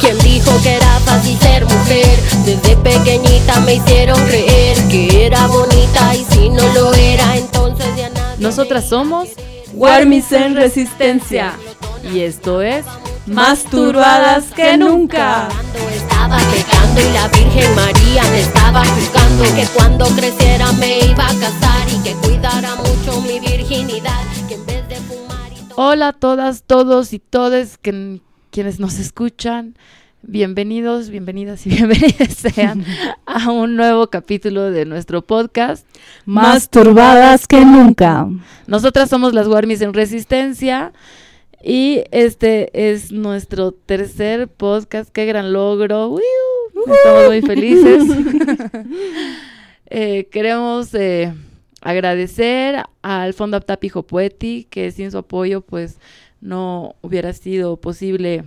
[0.00, 2.18] ¿Quién dijo que era fácil ser mujer?
[2.44, 8.08] Desde pequeñita me hicieron creer que era bonita y si no lo era, entonces ya
[8.10, 8.36] nadie.
[8.38, 9.28] Nosotras somos
[9.72, 11.52] Warmis en Resistencia
[12.12, 12.84] y esto es
[13.26, 15.48] Más turbadas que nunca.
[15.94, 21.34] Estaba pecando y la Virgen María me estaba juzgando que cuando creciera me iba a
[21.34, 24.20] casar y que cuidara mucho mi virginidad,
[25.80, 28.20] Hola a todas, todos y todes que,
[28.50, 29.76] quienes nos escuchan.
[30.22, 32.84] Bienvenidos, bienvenidas y bienvenidas sean
[33.26, 35.86] a un nuevo capítulo de nuestro podcast.
[36.24, 38.26] Más turbadas que nunca.
[38.66, 40.92] Nosotras somos las Warmis en Resistencia
[41.62, 45.10] y este es nuestro tercer podcast.
[45.12, 46.18] ¡Qué gran logro!
[46.92, 48.02] Estamos muy felices.
[49.90, 51.32] Eh, queremos eh,
[51.80, 55.98] agradecer al Fondo Aptapijo Poeti, que sin su apoyo pues
[56.40, 58.44] no hubiera sido posible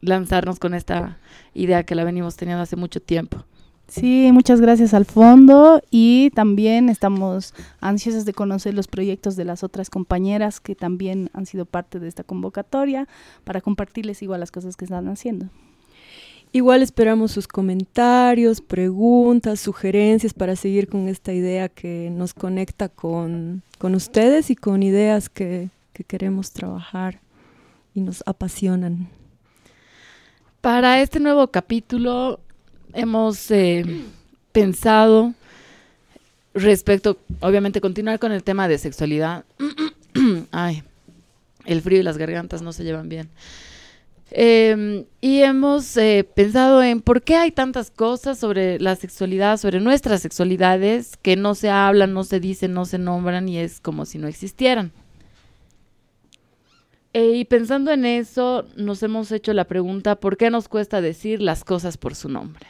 [0.00, 1.18] lanzarnos con esta
[1.54, 3.44] idea que la venimos teniendo hace mucho tiempo.
[3.88, 9.62] Sí, muchas gracias al fondo y también estamos ansiosos de conocer los proyectos de las
[9.62, 13.06] otras compañeras que también han sido parte de esta convocatoria
[13.44, 15.50] para compartirles igual las cosas que están haciendo.
[16.56, 23.62] Igual esperamos sus comentarios, preguntas, sugerencias para seguir con esta idea que nos conecta con,
[23.76, 27.20] con ustedes y con ideas que, que queremos trabajar
[27.94, 29.06] y nos apasionan.
[30.62, 32.40] Para este nuevo capítulo
[32.94, 33.84] hemos eh,
[34.52, 35.34] pensado
[36.54, 39.44] respecto, obviamente, continuar con el tema de sexualidad.
[40.52, 40.82] Ay,
[41.66, 43.28] el frío y las gargantas no se llevan bien.
[44.30, 49.80] Eh, y hemos eh, pensado en por qué hay tantas cosas sobre la sexualidad, sobre
[49.80, 54.04] nuestras sexualidades, que no se hablan, no se dicen, no se nombran y es como
[54.04, 54.92] si no existieran.
[57.12, 61.40] Eh, y pensando en eso, nos hemos hecho la pregunta, ¿por qué nos cuesta decir
[61.40, 62.66] las cosas por su nombre?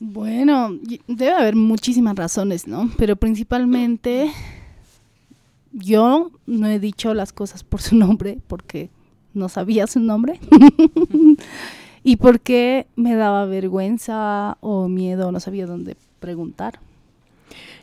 [0.00, 2.90] Bueno, debe haber muchísimas razones, ¿no?
[2.98, 4.32] Pero principalmente
[5.70, 8.90] yo no he dicho las cosas por su nombre porque
[9.34, 10.40] no sabía su nombre
[12.02, 16.78] y porque me daba vergüenza o miedo, no sabía dónde preguntar.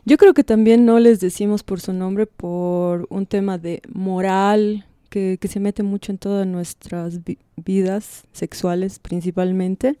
[0.04, 4.84] Yo creo que también no les decimos por su nombre por un tema de moral
[5.10, 9.98] que, que se mete mucho en todas nuestras vi- vidas sexuales principalmente.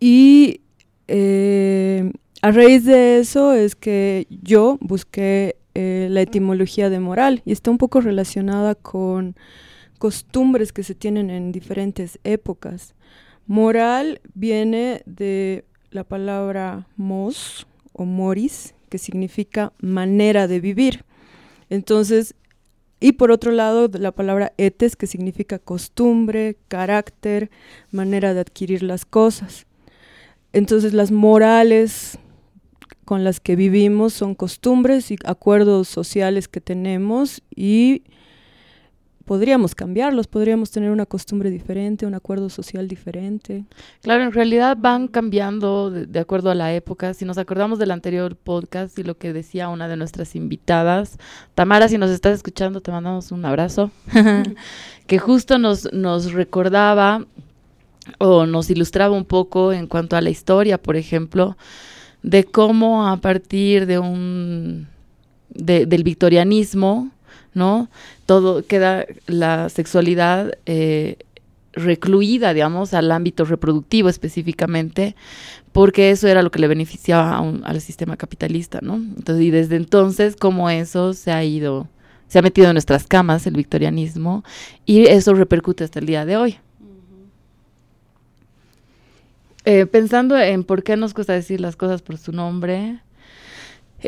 [0.00, 0.60] Y
[1.08, 2.12] eh,
[2.42, 7.70] a raíz de eso es que yo busqué eh, la etimología de moral y está
[7.70, 9.36] un poco relacionada con
[9.96, 12.94] costumbres que se tienen en diferentes épocas.
[13.46, 21.04] Moral viene de la palabra mos o moris, que significa manera de vivir.
[21.70, 22.34] Entonces,
[23.00, 27.50] y por otro lado, la palabra etes, que significa costumbre, carácter,
[27.90, 29.66] manera de adquirir las cosas.
[30.52, 32.18] Entonces, las morales
[33.04, 38.02] con las que vivimos son costumbres y acuerdos sociales que tenemos y
[39.26, 43.64] podríamos cambiarlos, podríamos tener una costumbre diferente, un acuerdo social diferente.
[44.00, 47.12] Claro, en realidad van cambiando de, de acuerdo a la época.
[47.12, 51.18] Si nos acordamos del anterior podcast y lo que decía una de nuestras invitadas,
[51.54, 53.90] Tamara, si nos estás escuchando, te mandamos un abrazo,
[55.06, 57.26] que justo nos, nos recordaba
[58.18, 61.56] o nos ilustraba un poco en cuanto a la historia, por ejemplo,
[62.22, 64.86] de cómo a partir de un
[65.50, 67.10] de- del victorianismo,
[67.56, 67.88] ¿no?
[68.26, 71.16] Todo queda la sexualidad eh,
[71.72, 75.16] recluida, digamos, al ámbito reproductivo específicamente,
[75.72, 78.94] porque eso era lo que le beneficiaba a un- al sistema capitalista, ¿no?
[78.94, 81.88] Entonces, y desde entonces, como eso se ha ido,
[82.28, 84.44] se ha metido en nuestras camas el victorianismo,
[84.84, 86.58] y eso repercute hasta el día de hoy.
[89.64, 93.00] Eh, pensando en por qué nos cuesta decir las cosas por su nombre,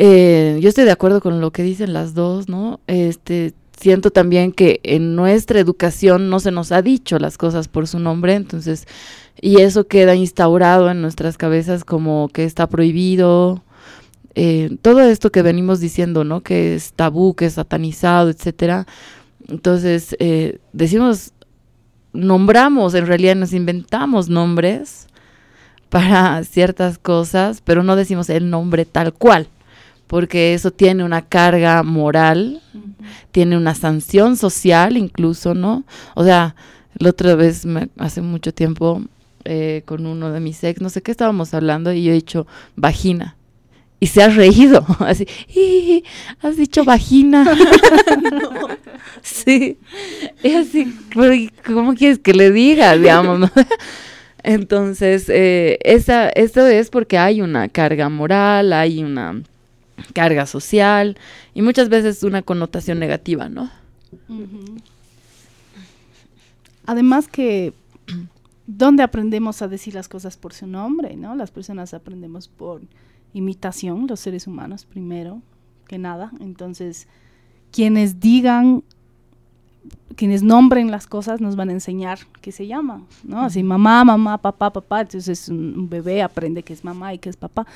[0.00, 2.78] eh, yo estoy de acuerdo con lo que dicen las dos, ¿no?
[2.86, 7.88] Este, siento también que en nuestra educación no se nos ha dicho las cosas por
[7.88, 8.86] su nombre, entonces,
[9.40, 13.64] y eso queda instaurado en nuestras cabezas como que está prohibido.
[14.36, 16.42] eh, todo esto que venimos diciendo, ¿no?
[16.42, 18.86] Que es tabú, que es satanizado, etcétera.
[19.48, 21.32] Entonces, eh, decimos,
[22.12, 25.08] nombramos, en realidad nos inventamos nombres
[25.88, 29.48] para ciertas cosas, pero no decimos el nombre tal cual
[30.08, 32.60] porque eso tiene una carga moral,
[33.30, 35.84] tiene una sanción social incluso, ¿no?
[36.16, 36.56] O sea,
[36.98, 39.02] la otra vez, me- hace mucho tiempo,
[39.44, 42.46] eh, con uno de mis ex, no sé qué estábamos hablando, y yo he dicho
[42.74, 43.36] vagina.
[44.00, 46.04] y se ha reído, así, "Ih,
[46.42, 47.42] has dicho vagina.
[47.44, 48.50] No,
[49.22, 49.76] Sí,
[50.42, 53.40] es así, pero ¿y ¿cómo quieres que le diga, digamos?
[53.40, 53.50] no?
[54.44, 59.42] Entonces, eh, esa, eso es porque hay una carga moral, hay una
[60.12, 61.16] carga social
[61.54, 63.70] y muchas veces una connotación negativa, ¿no?
[66.86, 67.74] Además que,
[68.66, 71.16] ¿dónde aprendemos a decir las cosas por su nombre?
[71.16, 71.34] ¿no?
[71.34, 72.82] Las personas aprendemos por
[73.34, 75.42] imitación, los seres humanos primero
[75.86, 76.32] que nada.
[76.40, 77.06] Entonces,
[77.72, 78.82] quienes digan,
[80.16, 83.42] quienes nombren las cosas nos van a enseñar qué se llama, ¿no?
[83.42, 85.02] Así, mamá, mamá, papá, papá.
[85.02, 87.66] Entonces, un, un bebé aprende que es mamá y que es papá.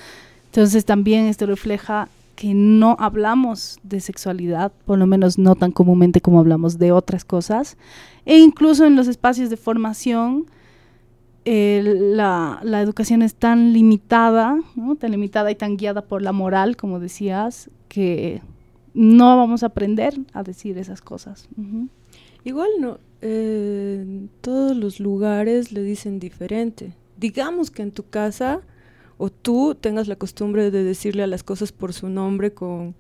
[0.53, 6.21] Entonces, también esto refleja que no hablamos de sexualidad, por lo menos no tan comúnmente
[6.21, 7.79] como hablamos de otras cosas,
[8.27, 10.45] e incluso en los espacios de formación
[11.47, 14.95] la, educación es tan limitada, ¿no?
[14.97, 18.43] tan limitada y tan guiada por la moral, como decías, que
[18.93, 21.49] no vamos a aprender a decir esas cosas.
[22.45, 26.93] Igual no, eh, todos los lugares le dicen diferente.
[27.17, 28.61] Digamos que en tu casa
[29.23, 32.97] o tú tengas la costumbre de decirle a las cosas por su nombre con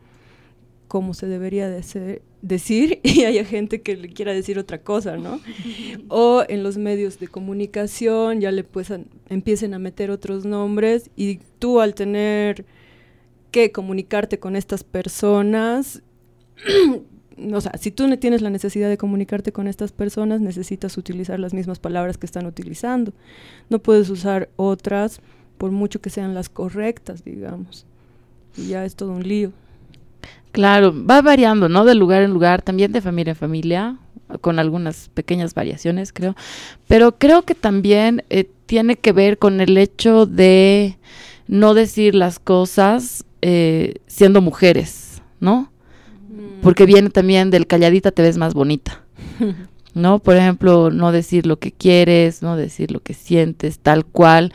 [0.86, 5.16] como se debería de ser- decir y haya gente que le quiera decir otra cosa,
[5.16, 5.40] ¿no?
[6.08, 8.92] o en los medios de comunicación ya le pues
[9.30, 12.66] empiecen a meter otros nombres y tú al tener
[13.50, 16.02] que comunicarte con estas personas
[17.52, 21.40] o sea, si tú no tienes la necesidad de comunicarte con estas personas, necesitas utilizar
[21.40, 23.12] las mismas palabras que están utilizando.
[23.70, 25.20] No puedes usar otras
[25.62, 27.86] por mucho que sean las correctas, digamos.
[28.56, 29.52] Y ya es todo un lío.
[30.50, 31.84] Claro, va variando, ¿no?
[31.84, 33.96] De lugar en lugar, también de familia en familia,
[34.40, 36.34] con algunas pequeñas variaciones, creo.
[36.88, 40.98] Pero creo que también eh, tiene que ver con el hecho de
[41.46, 45.70] no decir las cosas eh, siendo mujeres, ¿no?
[46.60, 49.04] Porque viene también del calladita te ves más bonita,
[49.94, 50.18] ¿no?
[50.18, 54.52] Por ejemplo, no decir lo que quieres, no decir lo que sientes, tal cual,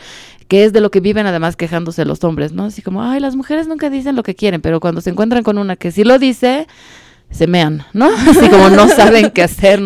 [0.48, 2.66] que es de lo que viven además quejándose los hombres, ¿no?
[2.66, 5.58] Así como, ay, las mujeres nunca dicen lo que quieren, pero cuando se encuentran con
[5.58, 6.68] una que sí lo dice,
[7.30, 8.10] se mean, ¿no?
[8.30, 9.82] Así como no saben qué hacer,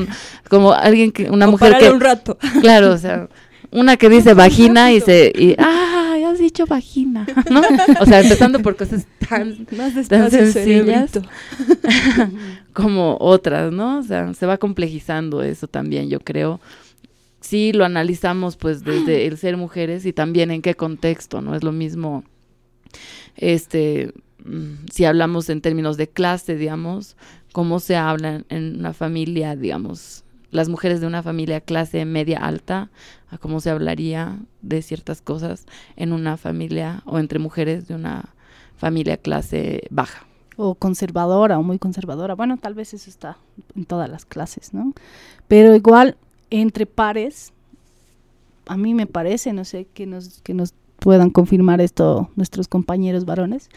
[0.50, 2.38] como alguien que, una O mujer que, un rato.
[2.62, 3.28] claro, o sea,
[3.72, 7.62] una que dice vagina y se, y, ay, has dicho vagina, ¿no?
[8.00, 11.12] O sea, empezando por cosas tan Más tan sencillas
[12.74, 14.00] como otras, ¿no?
[14.00, 16.60] O sea, se va complejizando eso también, yo creo.
[17.52, 21.54] Sí, lo analizamos pues desde el ser mujeres y también en qué contexto, ¿no?
[21.54, 22.24] Es lo mismo,
[23.36, 24.14] este,
[24.46, 27.18] mm, si hablamos en términos de clase, digamos,
[27.52, 32.90] cómo se habla en una familia, digamos, las mujeres de una familia clase media alta,
[33.30, 35.66] a cómo se hablaría de ciertas cosas
[35.98, 38.34] en una familia o entre mujeres de una
[38.78, 40.26] familia clase baja.
[40.56, 42.34] o conservadora o muy conservadora.
[42.36, 43.38] Bueno, tal vez eso está
[43.76, 44.94] en todas las clases, ¿no?
[45.50, 46.16] Pero igual
[46.52, 47.54] entre pares,
[48.68, 53.26] a mí me parece, no sé, que nos, que nos puedan confirmar esto nuestros compañeros
[53.26, 53.70] varones,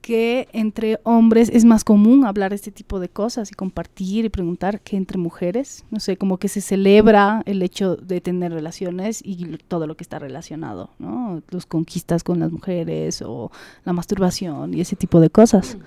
[0.00, 4.80] que entre hombres es más común hablar este tipo de cosas y compartir y preguntar
[4.80, 9.58] que entre mujeres, no sé, como que se celebra el hecho de tener relaciones y
[9.68, 11.42] todo lo que está relacionado, ¿no?
[11.50, 13.50] Los conquistas con las mujeres o
[13.84, 15.78] la masturbación y ese tipo de cosas.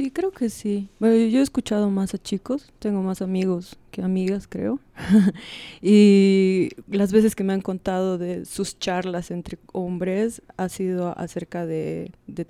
[0.00, 0.88] Sí, creo que sí.
[0.98, 4.80] Bueno, yo he escuchado más a chicos, tengo más amigos que amigas, creo.
[5.82, 11.66] y las veces que me han contado de sus charlas entre hombres ha sido acerca
[11.66, 12.46] de, de,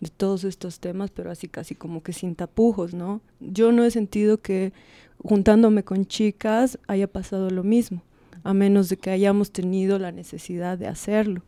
[0.00, 3.22] de todos estos temas, pero así casi como que sin tapujos, ¿no?
[3.40, 4.72] Yo no he sentido que
[5.18, 8.04] juntándome con chicas haya pasado lo mismo,
[8.44, 11.42] a menos de que hayamos tenido la necesidad de hacerlo.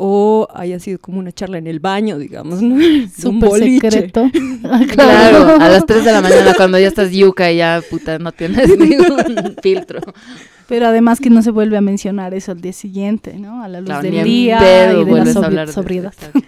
[0.00, 2.74] O haya sido como una charla en el baño, digamos, ¿no?
[2.76, 4.30] Un Súper secreto.
[4.92, 8.30] Claro, a las 3 de la mañana cuando ya estás yuca y ya puta no
[8.32, 10.00] tienes ningún filtro.
[10.68, 13.62] Pero además que no se vuelve a mencionar eso al día siguiente, ¿no?
[13.62, 16.40] A la luz Claro, del día y de la vuelves a sobri- hablar de exacto.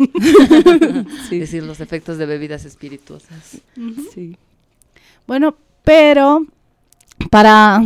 [1.25, 3.59] Es decir, los efectos de bebidas espirituosas.
[4.15, 4.37] Sí.
[5.27, 6.45] Bueno, pero
[7.31, 7.83] para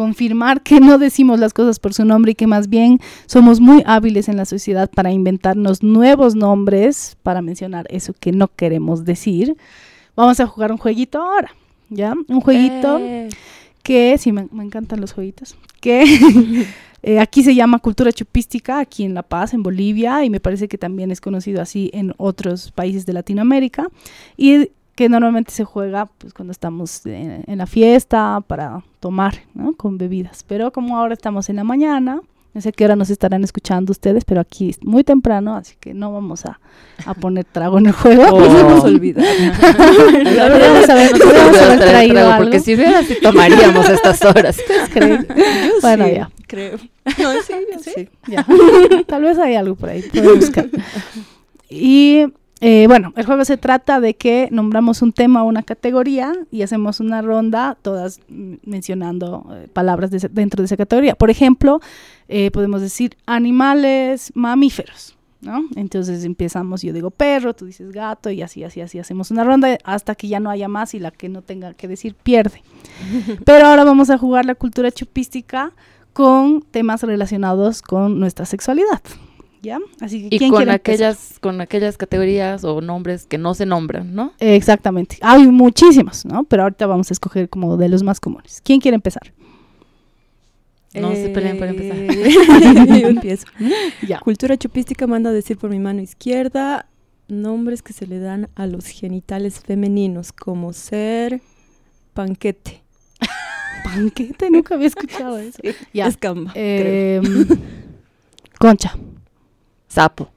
[0.00, 3.82] confirmar que no decimos las cosas por su nombre y que más bien somos muy
[3.84, 9.58] hábiles en la sociedad para inventarnos nuevos nombres para mencionar eso que no queremos decir,
[10.16, 11.50] vamos a jugar un jueguito ahora,
[11.90, 12.14] ¿ya?
[12.28, 13.28] Un jueguito Eh,
[13.82, 16.02] que, sí, me, me encantan los jueguitos, que
[17.02, 20.66] eh, aquí se llama cultura chupística, aquí en La Paz, en Bolivia, y me parece
[20.66, 23.88] que también es conocido así en otros países de Latinoamérica,
[24.38, 29.72] y que normalmente se juega pues cuando estamos en, en la fiesta para tomar, ¿no?
[29.72, 30.44] Con bebidas.
[30.46, 32.20] Pero como ahora estamos en la mañana,
[32.52, 35.94] No sé qué hora nos estarán escuchando ustedes, pero aquí es muy temprano, así que
[35.94, 36.58] no vamos a,
[37.06, 38.24] a poner trago en el juego.
[38.30, 38.40] Oh.
[38.40, 38.82] Nos.
[38.82, 42.44] Podríamos haber- haber traído Trago, algo.
[42.44, 44.58] porque si hubiera, sí tomaríamos a estas horas.
[44.92, 45.26] creen?
[45.28, 45.34] Yo
[45.80, 46.30] Bueno, sí, ya.
[46.46, 46.76] creo.
[47.18, 48.08] No, sí, yo sí.
[48.26, 48.44] Ya.
[49.06, 50.04] Tal vez hay algo por ahí,
[50.36, 50.68] buscar.
[51.72, 52.24] Y
[52.60, 56.60] eh, bueno, el juego se trata de que nombramos un tema o una categoría y
[56.60, 61.14] hacemos una ronda, todas mencionando eh, palabras de dentro de esa categoría.
[61.14, 61.80] Por ejemplo,
[62.28, 65.16] eh, podemos decir animales mamíferos.
[65.42, 65.64] ¿No?
[65.74, 69.78] Entonces empezamos, yo digo perro, tú dices gato y así, así, así hacemos una ronda
[69.84, 72.62] hasta que ya no haya más y la que no tenga que decir pierde.
[73.46, 75.72] Pero ahora vamos a jugar la cultura chupística
[76.12, 79.00] con temas relacionados con nuestra sexualidad.
[79.62, 79.78] ¿Ya?
[80.00, 80.94] Así que Y ¿quién con quiere empezar?
[80.94, 84.32] aquellas, con aquellas categorías o nombres que no se nombran, ¿no?
[84.40, 85.18] Eh, Exactamente.
[85.20, 86.44] Hay muchísimos, ¿no?
[86.44, 88.62] Pero ahorita vamos a escoger como de los más comunes.
[88.64, 89.32] ¿Quién quiere empezar?
[90.94, 91.96] No se peleen por empezar.
[91.98, 93.46] Eh, Yo empiezo.
[94.08, 94.18] Ya.
[94.20, 96.86] Cultura chupística manda a decir por mi mano izquierda
[97.28, 101.40] nombres que se le dan a los genitales femeninos, como ser
[102.12, 102.82] panquete.
[103.84, 105.58] Panquete, nunca había escuchado eso.
[105.92, 106.08] Ya.
[106.08, 107.22] Es camba, creo.
[107.22, 107.46] Em,
[108.58, 108.96] concha.
[109.90, 110.30] Sapo.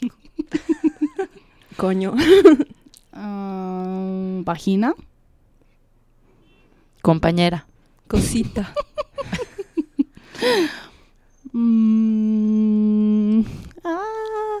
[1.76, 2.12] Coño.
[3.12, 4.94] Ah, vagina.
[7.02, 7.66] Compañera.
[8.08, 8.72] Cosita.
[11.58, 13.40] Mm,
[13.82, 14.58] ah,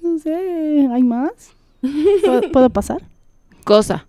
[0.00, 1.52] no sé, ¿hay más?
[1.80, 3.02] ¿Puedo, puedo pasar?
[3.64, 4.06] Cosa.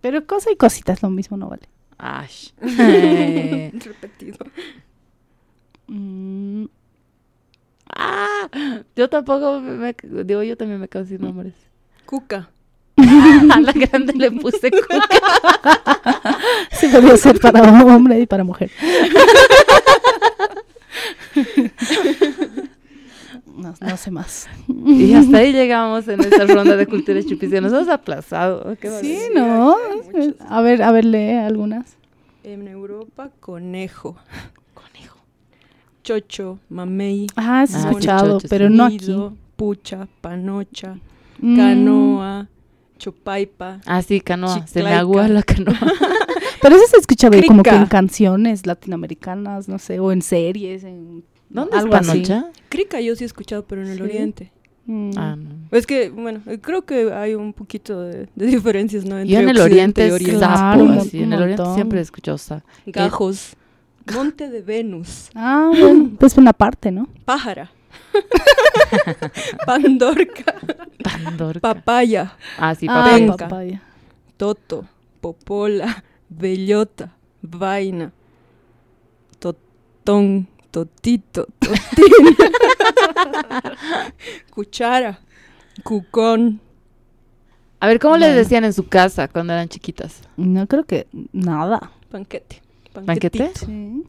[0.00, 1.68] Pero cosa y cosita es lo mismo, no vale.
[1.96, 2.48] Ash.
[2.60, 4.38] Eh, Repetido.
[5.86, 6.64] Mm,
[7.98, 8.48] ah,
[8.96, 11.54] yo tampoco me, me- digo, yo también me quedo sin nombres.
[12.06, 12.48] Cuca.
[12.98, 15.00] A la grande le puse cuca.
[16.72, 18.70] sí, podría ser para hombre y para mujer.
[23.56, 24.48] No, no sé más.
[24.68, 27.60] Y hasta ahí llegamos en esta ronda de cultura chupística.
[27.60, 28.76] Nos hemos aplazado.
[28.80, 29.18] Qué Sí.
[29.34, 29.76] ¿no?
[30.48, 31.96] A ver, a ver, lee algunas.
[32.44, 33.30] En Europa.
[33.40, 34.16] Conejo.
[36.12, 37.26] Chocho, mamey.
[37.36, 38.98] Ah, Ah, escuchado, chocho, pero no aquí.
[39.56, 40.96] pucha, panocha,
[41.38, 42.48] Mm, canoa,
[42.98, 43.80] chopaipa.
[43.84, 44.66] Ah, sí, canoa.
[44.66, 45.74] Se me agua la canoa.
[46.62, 50.82] Pero eso se ha escuchado como que en canciones latinoamericanas, no sé, o en series,
[50.82, 52.08] en ¿Dónde algo es así.
[52.22, 52.46] panocha?
[52.70, 54.02] Crica yo sí he escuchado, pero en el Sí.
[54.02, 54.52] oriente.
[54.86, 55.10] Mm.
[55.16, 55.50] Ah, no.
[55.76, 59.18] Es que, bueno, creo que hay un poquito de, de diferencias, ¿no?
[59.18, 60.38] Entre Yo en el oriente es Oriente.
[60.38, 61.00] Claro, sapo.
[61.02, 61.22] así.
[61.22, 62.64] En el oriente siempre he escuchado sa.
[62.86, 63.54] Gajos.
[64.14, 65.30] Monte de Venus.
[65.34, 67.08] Ah, bueno, pues una parte, ¿no?
[67.24, 67.70] Pájara.
[69.66, 70.54] Pandorca.
[71.02, 71.60] Pandorca.
[71.60, 72.36] Papaya.
[72.58, 73.18] Ah, sí, ah, papaya.
[73.18, 73.48] Penca.
[73.48, 73.82] papaya.
[74.36, 74.86] Toto.
[75.20, 76.04] Popola.
[76.28, 77.14] Bellota.
[77.42, 78.12] Vaina.
[79.38, 80.48] Totón.
[80.70, 81.46] Totito.
[81.58, 82.36] Totín.
[84.50, 85.18] Cuchara.
[85.82, 86.60] Cucón.
[87.80, 90.22] A ver, ¿cómo les decían en su casa cuando eran chiquitas?
[90.36, 91.92] No creo que nada.
[92.10, 92.60] Panquete.
[93.06, 93.50] ¿Banquete?
[93.54, 94.02] Sí.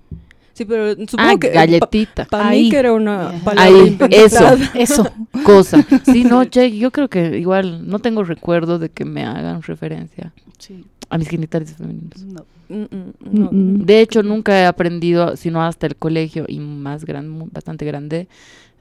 [0.54, 1.50] Sí, pero supongo Ah, que...
[1.50, 2.26] galletita.
[2.26, 2.64] Para Ahí.
[2.66, 4.58] mí que era una Ahí, eso.
[4.76, 5.10] Eso.
[5.44, 5.86] Cosa.
[6.04, 10.34] Sí, no, che, yo creo que igual no tengo recuerdo de que me hagan referencia
[10.58, 10.84] Sí.
[11.10, 12.24] a mis genitales femeninos.
[12.26, 12.46] No.
[12.68, 13.50] Mm, mm, no.
[13.52, 13.86] Mm.
[13.86, 18.28] De hecho, nunca he aprendido, sino hasta el colegio y más grande, bastante grande,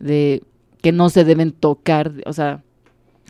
[0.01, 0.43] de
[0.83, 2.63] que no se deben tocar, o sea,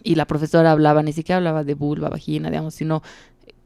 [0.02, 3.02] y la profesora hablaba, ni siquiera hablaba de vulva, vagina, digamos, sino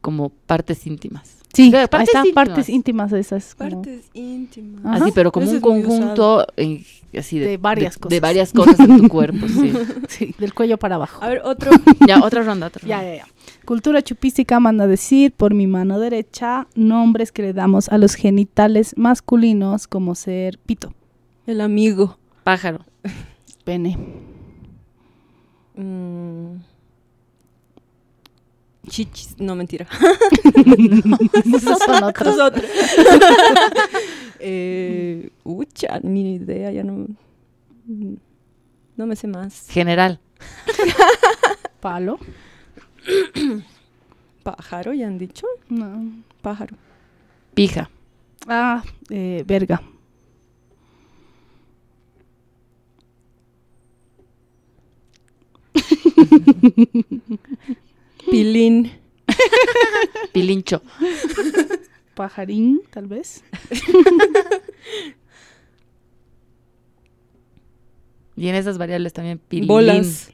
[0.01, 1.37] como partes íntimas.
[1.53, 2.33] Sí, Claro, partes está, íntimas.
[2.47, 3.53] partes íntimas de esas.
[3.55, 5.01] como- Partes íntimas.
[5.01, 6.83] Así, pero como un conjunto eh,
[7.17, 8.09] así de, De varias de- cosas.
[8.09, 9.71] De varias cosas en tu cuerpo, sí.
[10.09, 11.23] Sí, del cuello para abajo.
[11.23, 11.69] A ver, otro.
[12.07, 13.11] Ya, otra ronda, otra Ya, ronda.
[13.15, 13.27] ya, ya.
[13.65, 18.95] Cultura chupística manda decir por mi mano derecha nombres que le damos a los genitales
[18.97, 20.93] masculinos como ser pito,
[21.45, 22.17] El amigo.
[22.43, 22.79] Pájaro.
[23.63, 23.97] pene,
[25.75, 26.57] Mm.
[28.87, 29.35] Chichis.
[29.39, 29.87] No, mentira.
[31.55, 32.39] Esos son Es otros.
[32.39, 32.63] otra.
[34.39, 37.07] eh, ucha, ni idea, ya no.
[38.95, 39.67] No me sé más.
[39.69, 40.19] General.
[41.79, 42.17] Palo.
[44.43, 45.47] Pájaro, ya han dicho.
[45.69, 46.11] No.
[46.41, 46.75] Pájaro.
[47.53, 47.89] Pija.
[48.47, 49.81] Ah, eh, verga.
[58.33, 58.91] Pilín.
[60.33, 60.81] Pilincho.
[62.15, 63.43] Pajarín, tal vez.
[68.35, 69.67] Y en esas variables también pilín.
[69.67, 70.31] Bolas.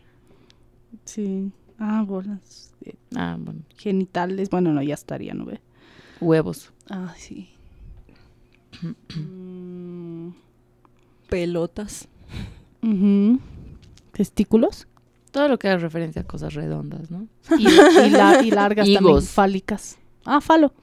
[1.04, 1.52] Sí.
[1.78, 2.74] Ah, bolas.
[3.14, 3.60] Ah, bueno.
[3.76, 4.50] genitales.
[4.50, 5.60] Bueno, no, ya estaría, ¿no ve?
[6.22, 6.72] Huevos.
[6.90, 7.50] Ah, sí.
[9.16, 10.30] Mm,
[11.28, 12.08] Pelotas.
[14.14, 14.88] Testículos.
[15.32, 17.28] Todo lo que haga referencia a cosas redondas, ¿no?
[17.58, 19.98] Y, y la- y largas también, fálicas.
[20.26, 20.74] Ah, falo.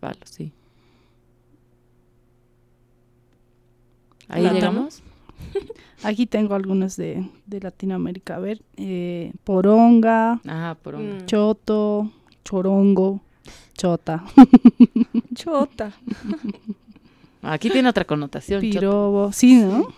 [0.00, 0.52] Vale, sí.
[4.28, 5.02] Ahí llegamos.
[6.02, 8.36] Aquí tengo algunos de, de Latinoamérica.
[8.36, 11.18] A ver, eh, poronga, Ajá, por un...
[11.18, 11.26] Mm.
[11.26, 12.10] choto,
[12.44, 13.20] chorongo,
[13.74, 14.24] chota,
[15.34, 15.92] Chota.
[17.42, 18.60] Aquí tiene otra connotación.
[18.62, 18.70] chota.
[18.72, 19.32] pirobo.
[19.32, 19.88] Sí, ¿no?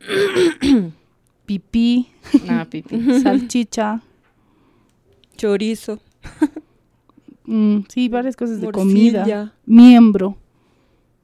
[1.46, 2.08] Pipí,
[2.48, 3.20] Ah, pipi.
[3.22, 4.00] salchicha.
[5.36, 5.98] Chorizo.
[7.44, 9.52] mm, sí, varias cosas de comida.
[9.66, 10.36] Miembro,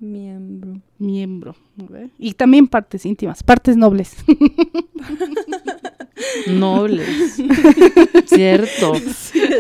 [0.00, 0.80] Miembro.
[0.98, 1.54] miembro.
[1.76, 2.10] a.
[2.18, 4.16] Y también partes íntimas, partes nobles.
[6.48, 7.36] Nobles.
[8.26, 8.92] Cierto.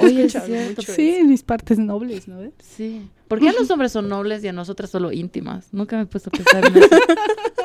[0.02, 0.82] Oye, es cierto.
[0.82, 2.52] Sí, mis partes nobles, ¿no ves?
[2.58, 3.08] Sí.
[3.28, 5.68] ¿Por qué los hombres son nobles y a nosotras solo íntimas?
[5.72, 6.88] Nunca me he puesto a pensar en eso.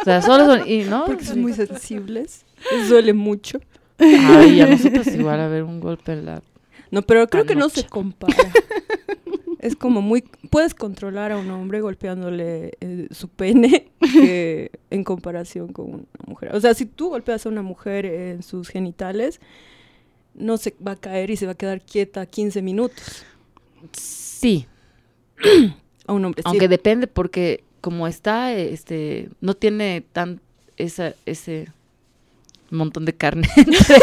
[0.04, 1.06] O sea, solo son, y, ¿no?
[1.06, 2.44] Porque son muy sensibles.
[2.74, 3.62] Les duele mucho.
[3.98, 6.44] Ay, a nosotros igual a ver un golpe en la...
[6.92, 8.36] No, pero creo que no se compara.
[9.60, 10.26] es como muy...
[10.50, 16.54] Puedes controlar a un hombre golpeándole eh, su pene que en comparación con una mujer.
[16.54, 19.40] O sea, si tú golpeas a una mujer en sus genitales,
[20.36, 23.24] no se va a caer y se va a quedar quieta 15 minutos.
[23.94, 24.68] Sí,
[26.08, 26.50] A un hombre sí.
[26.50, 30.40] aunque depende porque como está, este, no tiene tan
[30.78, 31.68] esa, ese
[32.72, 33.96] montón de carne entre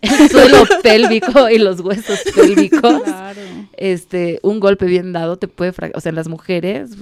[0.00, 3.02] el suelo pélvico y los huesos pélvicos.
[3.02, 3.40] Claro.
[3.76, 6.92] Este, un golpe bien dado te puede, o sea, en las mujeres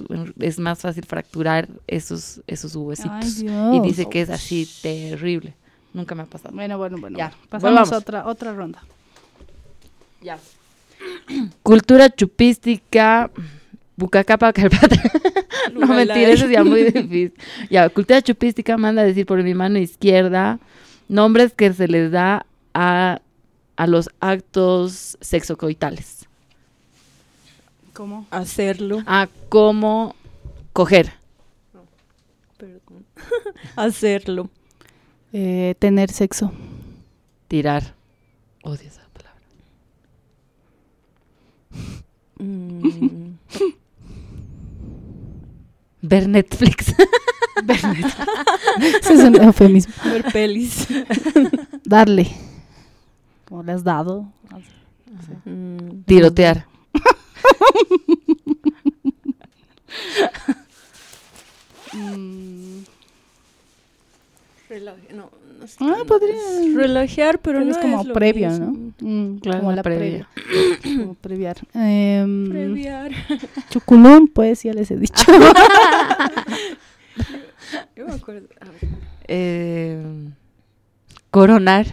[0.40, 3.42] es más fácil fracturar esos, esos huesitos.
[3.44, 5.52] Ay, y dice que es así terrible.
[5.92, 6.54] Nunca me ha pasado.
[6.54, 7.18] Bueno, bueno, bueno.
[7.18, 7.34] Ya.
[7.50, 7.92] Pasamos volvamos.
[7.92, 8.82] a otra, otra ronda.
[10.22, 10.38] Ya.
[11.62, 13.30] Cultura chupística.
[14.02, 14.96] Bucacapa calpata.
[15.72, 17.34] no mentira, eso es ya muy difícil.
[17.70, 20.58] Ya, cultura chupística manda a decir por mi mano izquierda
[21.08, 22.44] nombres que se les da
[22.74, 23.20] a,
[23.76, 26.26] a los actos sexocoitales.
[27.92, 28.26] ¿Cómo?
[28.32, 29.04] Hacerlo.
[29.06, 30.16] A cómo
[30.72, 31.12] coger.
[32.56, 33.04] Perdón.
[33.76, 34.50] Hacerlo.
[35.32, 36.50] Eh, tener sexo.
[37.46, 37.94] Tirar.
[38.64, 39.42] Odio esa palabra.
[42.38, 43.34] Mm,
[46.02, 46.94] Ver Netflix.
[49.00, 49.92] Ese es un eufemismo.
[50.04, 50.86] ver pelis.
[51.84, 52.30] Darle.
[53.46, 54.26] Como le has dado.
[55.44, 56.66] Mm, Tirotear.
[61.92, 62.84] Mm,
[64.68, 65.30] relaje- no.
[65.80, 66.36] Ah, podría.
[66.74, 68.58] Relajear, pero no es como es mismo.
[68.58, 68.92] ¿no?
[69.00, 70.28] Mm, Claro, como la previa.
[70.34, 70.78] previa.
[71.02, 71.56] como previar.
[71.74, 73.12] Em, Previar.
[73.70, 75.24] Chuculún, pues ya les he dicho.
[77.96, 78.48] Yo me acuerdo.
[78.60, 78.80] a ver.
[79.28, 80.02] Eh,
[81.30, 81.86] coronar.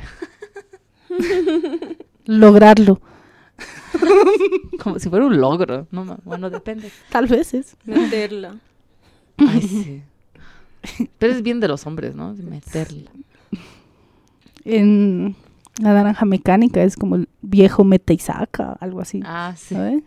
[2.25, 3.01] Lograrlo.
[4.81, 5.87] Como si fuera un logro.
[5.91, 6.91] No, bueno, depende.
[7.09, 7.75] Tal vez es.
[7.85, 8.55] Meterla.
[9.37, 10.01] Ay, sí.
[11.17, 12.33] Pero es bien de los hombres, ¿no?
[12.33, 13.11] Meterla.
[14.65, 15.35] En
[15.81, 19.21] la naranja mecánica es como el viejo mete y saca, algo así.
[19.25, 19.75] Ah, sí.
[19.75, 20.03] ¿sabes?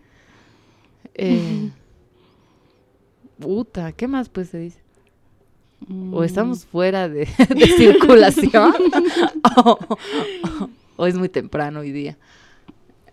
[1.15, 1.69] Eh,
[3.39, 4.79] puta, ¿qué más pues se dice?
[5.87, 6.13] Mm.
[6.13, 8.73] O estamos fuera de, de circulación
[9.57, 9.61] o,
[10.59, 12.17] o- o es muy temprano hoy día.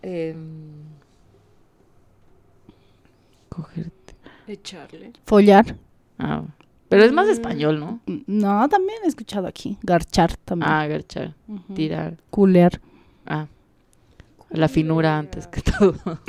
[0.02, 0.70] Em,
[3.48, 4.14] cogerte.
[4.46, 5.12] Echarle.
[5.26, 5.76] Follar.
[6.18, 6.42] Ah,
[6.90, 7.30] pero es más Mm.
[7.30, 8.00] español, ¿no?
[8.26, 9.78] No, también he escuchado aquí.
[9.82, 10.70] Garchar también.
[10.70, 11.72] Ah, agachar, Ujú.
[11.74, 12.18] tirar.
[12.28, 12.78] Culear.
[13.26, 13.46] Ah,
[14.50, 15.94] la finura antes que todo.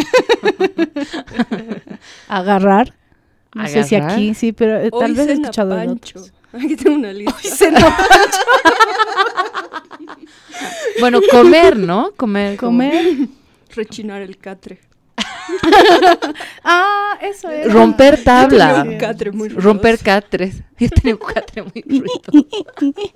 [2.30, 2.94] Agarrar.
[3.54, 4.16] No sé si Agarrar.
[4.16, 6.20] aquí, sí, pero eh, tal Hoy vez he cena escuchado Pancho.
[6.20, 6.34] otros.
[6.54, 7.66] Aquí tengo una lista.
[11.00, 12.12] Bueno, comer, ¿no?
[12.16, 12.58] Comer.
[12.58, 13.28] como- Comer.
[13.76, 14.80] Rechinar el catre.
[16.64, 17.72] Ah, eso es.
[17.72, 18.86] Romper Tenía tabla.
[18.88, 20.64] un catre muy Romper catres.
[20.80, 22.32] Yo tenía un catre muy ruidoso.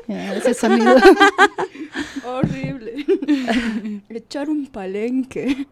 [0.08, 0.95] Ese sonido.
[2.26, 3.06] Horrible.
[4.10, 5.67] Echar un palenque.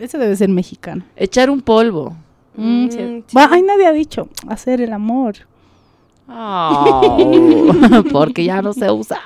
[0.00, 1.04] Ese debe ser mexicano.
[1.16, 2.10] Echar un polvo.
[2.56, 3.24] Mm, Mm, sí.
[3.28, 3.36] sí.
[3.36, 5.34] Va, ay, nadie ha dicho hacer el amor.
[6.28, 9.20] Oh, porque ya no se usa.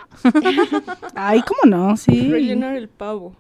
[1.15, 1.97] Ay, ¿cómo no?
[1.97, 2.29] Sí.
[2.31, 3.35] Rellenar el pavo.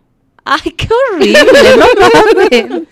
[0.44, 1.38] Ay, qué horrible,
[1.78, 2.83] no mames.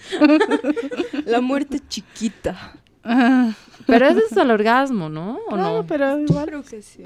[1.27, 2.75] La muerte chiquita.
[3.05, 3.53] Ah,
[3.87, 5.39] Pero ese es el orgasmo, ¿no?
[5.49, 5.87] ¿O claro, no?
[5.87, 6.47] pero igual.
[6.47, 7.03] Creo que sí.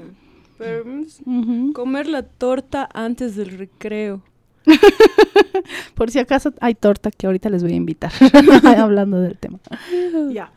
[0.57, 0.83] Pero
[1.25, 1.73] Ujú.
[1.73, 4.21] comer la torta antes del recreo.
[5.95, 8.11] Por si acaso hay torta que ahorita les voy a invitar.
[8.77, 9.59] Hablando del tema.
[10.31, 10.51] Ya.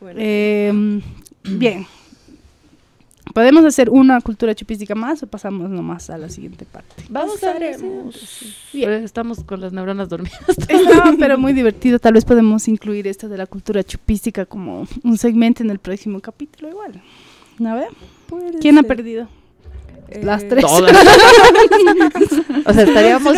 [0.00, 1.02] Bueno, Em,
[1.44, 1.86] bien.
[3.32, 7.04] ¿Podemos hacer una cultura chupística más o pasamos nomás a la siguiente parte?
[7.08, 7.76] Vamos a ver.
[9.02, 10.38] Estamos con las neuronas dormidas.
[10.88, 11.98] No, pero muy divertido.
[11.98, 16.20] Tal vez podemos incluir esto de la cultura chupística como un segmento en el próximo
[16.20, 17.02] capítulo igual.
[17.64, 17.88] A ver,
[18.60, 19.28] ¿quién ha perdido?
[20.22, 20.64] Las Eh, tres.
[20.64, 20.92] Todas.
[22.66, 23.34] o sea, estaríamos,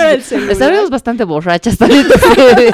[0.50, 2.06] estaríamos bastante borrachas también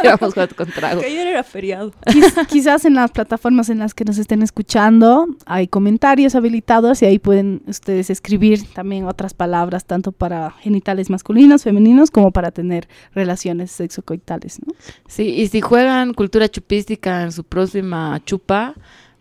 [0.03, 1.01] digamos, con, con trago.
[1.01, 1.93] Que ayer era feriado.
[2.07, 7.07] Quiz- quizás en las plataformas en las que nos estén escuchando hay comentarios habilitados y
[7.07, 12.89] ahí pueden ustedes escribir también otras palabras, tanto para genitales masculinos, femeninos, como para tener
[13.15, 14.73] relaciones sexocoitales, ¿no?
[15.09, 18.75] Sí, y si juegan cultura chupística en su próxima chupa,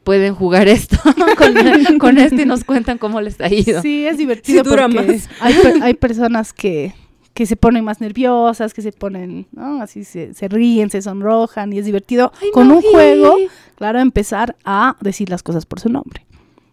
[0.05, 0.97] pueden jugar esto
[1.37, 1.53] con,
[1.99, 3.81] con esto y nos cuentan cómo les ha ido.
[3.81, 5.29] Sí, es divertido Sí, dura porque más.
[5.41, 6.93] Hay, hay personas que,
[7.33, 9.81] que se ponen más nerviosas, que se ponen, ¿no?
[9.81, 13.35] Así se, se ríen, se sonrojan y es divertido Ay, con no, un juego,
[13.75, 16.25] claro, empezar a decir las cosas por su nombre.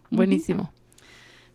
[0.09, 0.71] Buenísimo.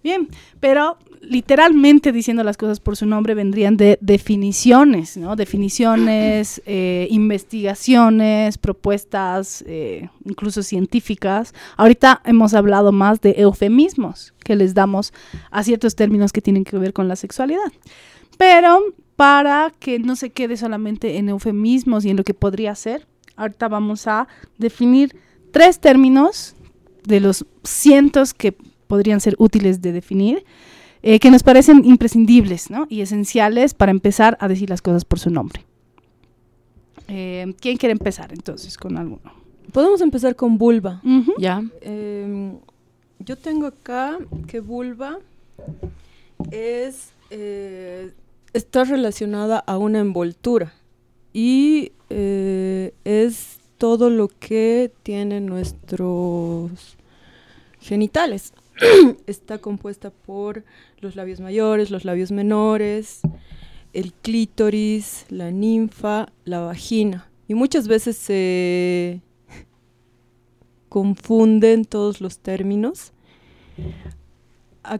[0.02, 0.28] Bien,
[0.61, 5.37] pero literalmente diciendo las cosas por su nombre vendrían de definiciones, ¿no?
[5.37, 11.54] Definiciones, eh, investigaciones, propuestas, eh, incluso científicas.
[11.76, 15.12] Ahorita hemos hablado más de eufemismos que les damos
[15.50, 17.72] a ciertos términos que tienen que ver con la sexualidad.
[18.37, 18.80] Pero
[19.16, 23.06] para que no se quede solamente en eufemismos y en lo que podría ser,
[23.37, 25.16] ahorita vamos a definir
[25.50, 26.54] tres términos
[27.04, 28.56] de los cientos que
[28.88, 30.44] podrían ser útiles de definir,
[31.03, 32.87] eh, que nos parecen imprescindibles ¿no?
[32.90, 35.64] y esenciales para empezar a decir las cosas por su nombre.
[37.07, 39.33] Eh, ¿Quién quiere empezar entonces con alguno?
[39.72, 41.01] Podemos empezar con vulva.
[41.38, 41.62] ¿Ya?
[41.81, 42.59] Em,
[43.20, 45.18] yo tengo acá que vulva
[46.51, 48.12] es eh,
[48.53, 50.72] está relacionada a una envoltura
[51.33, 56.96] y eh, es todo lo que tienen nuestros
[57.81, 58.53] genitales.
[59.26, 60.64] está compuesta por
[61.00, 63.20] los labios mayores, los labios menores,
[63.92, 67.28] el clítoris, la ninfa, la vagina.
[67.48, 69.20] Y muchas veces se
[70.88, 73.12] confunden todos los términos.
[74.84, 74.98] A-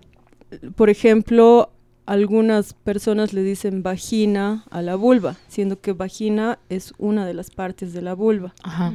[0.77, 1.71] por ejemplo,
[2.07, 7.51] algunas personas le dicen vagina a la vulva, siendo que vagina es una de las
[7.51, 8.55] partes de la vulva.
[8.63, 8.95] Ajá.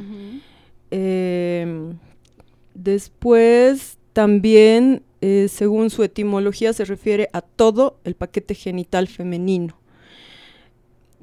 [0.90, 1.96] Em,
[2.74, 9.76] después, también, eh, según su etimología, se refiere a todo el paquete genital femenino.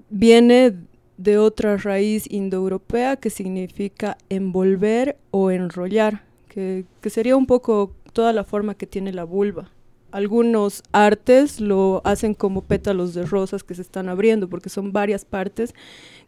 [0.09, 0.75] Viene
[1.17, 8.33] de otra raíz indoeuropea que significa envolver o enrollar, que, que sería un poco toda
[8.33, 9.71] la forma que tiene la vulva.
[10.11, 15.23] Algunos artes lo hacen como pétalos de rosas que se están abriendo, porque son varias
[15.23, 15.73] partes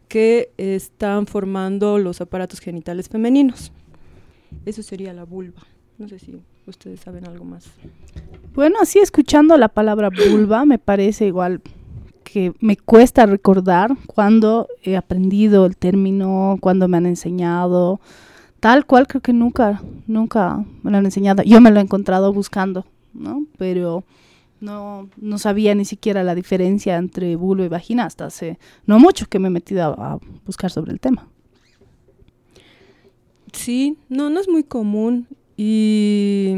[0.08, 3.70] que están formando los aparatos genitales femeninos.
[4.64, 5.62] Eso sería la vulva.
[5.98, 6.32] No sé si
[6.66, 7.66] ustedes saben algo más.
[8.54, 11.60] Bueno, así escuchando la palabra vulva, me parece igual
[12.22, 18.00] que me cuesta recordar cuando he aprendido el término, cuando me han enseñado.
[18.60, 21.42] Tal cual creo que nunca, nunca me lo han enseñado.
[21.42, 23.44] Yo me lo he encontrado buscando, ¿no?
[23.58, 24.04] Pero
[24.60, 29.26] no, no sabía ni siquiera la diferencia entre vulva y vagina hasta hace no mucho
[29.26, 31.28] que me he metido a, a buscar sobre el tema.
[33.52, 36.54] Sí, no, no es muy común y,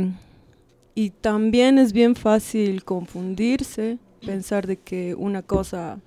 [0.94, 6.00] y también es bien fácil confundirse, pensar de que una cosa,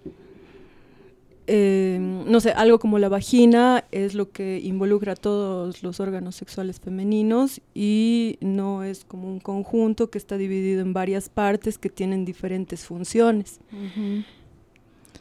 [1.45, 6.35] eh, no sé, algo como la vagina es lo que involucra a todos los órganos
[6.35, 11.89] sexuales femeninos y no es como un conjunto que está dividido en varias partes que
[11.89, 13.59] tienen diferentes funciones.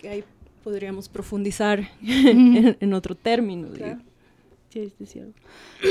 [0.00, 0.24] Que ahí
[0.64, 3.68] podríamos profundizar en, en otro término.
[3.68, 3.98] digo.
[4.68, 5.32] Sí, es cierto.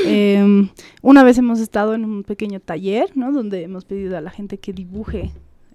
[0.06, 0.70] Em,
[1.02, 3.32] una vez hemos estado en un pequeño taller, ¿no?
[3.32, 5.32] Donde hemos pedido a la gente que dibuje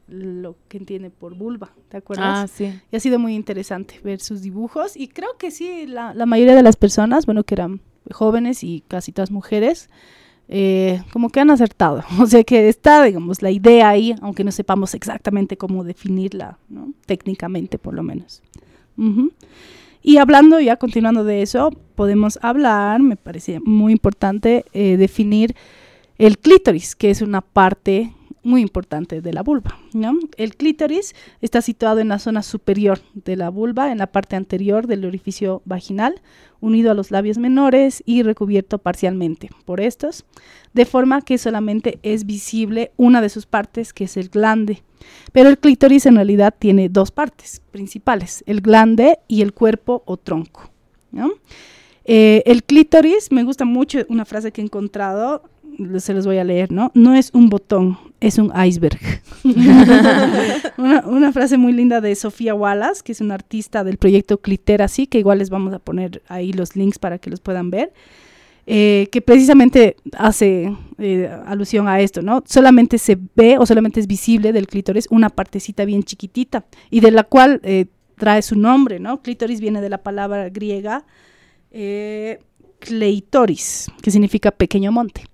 [0.09, 2.39] lo que entiende por vulva, ¿te acuerdas?
[2.45, 2.73] Ah, sí.
[2.91, 6.55] Y ha sido muy interesante ver sus dibujos y creo que sí, la, la mayoría
[6.55, 9.89] de las personas, bueno, que eran jóvenes y casi todas mujeres,
[10.49, 12.03] eh, como que han acertado.
[12.21, 16.93] O sea que está, digamos, la idea ahí, aunque no sepamos exactamente cómo definirla, ¿no?
[17.07, 18.43] Técnicamente, por lo menos.
[18.99, 19.33] Ujú.
[20.03, 25.55] Y hablando, ya continuando de eso, podemos hablar, me parece muy importante, eh, definir
[26.19, 28.13] el clítoris, que es una parte
[28.43, 29.79] muy importante de la vulva.
[29.93, 30.19] ¿no?
[30.37, 34.87] El clítoris está situado en la zona superior de la vulva, en la parte anterior
[34.87, 36.21] del orificio vaginal,
[36.61, 40.25] unido a los labios menores y recubierto parcialmente por estos,
[40.73, 44.83] de forma que solamente es visible una de sus partes, que es el glande.
[45.33, 50.17] Pero el clítoris en realidad tiene dos partes principales, el glande y el cuerpo o
[50.17, 50.71] tronco.
[52.05, 55.43] Eh, el clítoris, me gusta mucho una frase que he encontrado,
[55.99, 56.91] se los voy a leer, ¿no?
[56.95, 58.99] No es un botón, es un iceberg.
[60.77, 65.07] una, una, frase muy linda de Sofía Wallace, que es una artista del proyecto Cliteracy,
[65.07, 67.93] que igual les vamos a poner ahí los links para que los puedan ver.
[68.65, 72.45] Eh, que precisamente hace eh, alusión a esto, ¿no?
[72.47, 77.11] Solamente se ve o solamente es visible del clítoris una partecita bien chiquitita y de
[77.11, 79.21] la cual eh, trae su nombre, ¿no?
[79.21, 81.05] Clítoris viene de la palabra griega
[82.79, 85.25] kleitoris, que significa pequeño monte.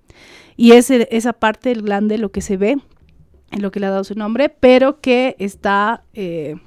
[0.59, 2.75] Y es esa parte del glande lo que se ve,
[3.49, 6.57] en lo que le ha dado su nombre, pero que está eh,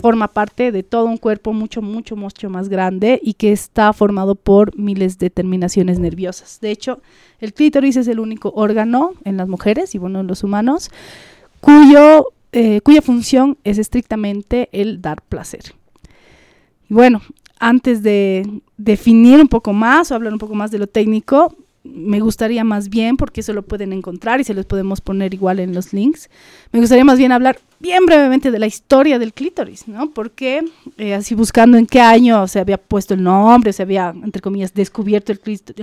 [0.00, 4.36] forma parte de todo un cuerpo mucho, mucho, mucho más grande y que está formado
[4.36, 6.60] por miles de terminaciones nerviosas.
[6.60, 7.02] De hecho,
[7.40, 10.92] el clítoris es el único órgano en las mujeres y bueno, en los humanos
[11.58, 15.74] cuyo, eh, cuya función es estrictamente el dar placer.
[16.88, 17.22] Bueno,
[17.58, 22.20] antes de definir un poco más o hablar un poco más de lo técnico, me
[22.20, 25.74] gustaría más bien, porque eso lo pueden encontrar y se los podemos poner igual en
[25.74, 26.30] los links,
[26.72, 30.10] me gustaría más bien hablar bien brevemente de la historia del clítoris, ¿no?
[30.10, 30.64] Porque
[30.96, 34.72] eh, así buscando en qué año se había puesto el nombre, se había, entre comillas,
[34.72, 35.40] descubierto el,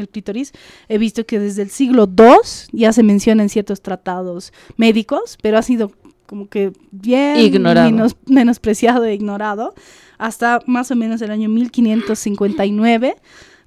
[0.09, 0.51] clítoris,
[0.89, 2.33] he visto que desde el siglo II
[2.71, 5.91] ya se menciona en ciertos tratados médicos, pero ha sido
[6.25, 9.75] como que bien Menos, menospreciado e ignorado
[10.17, 13.15] hasta más o menos el año 1559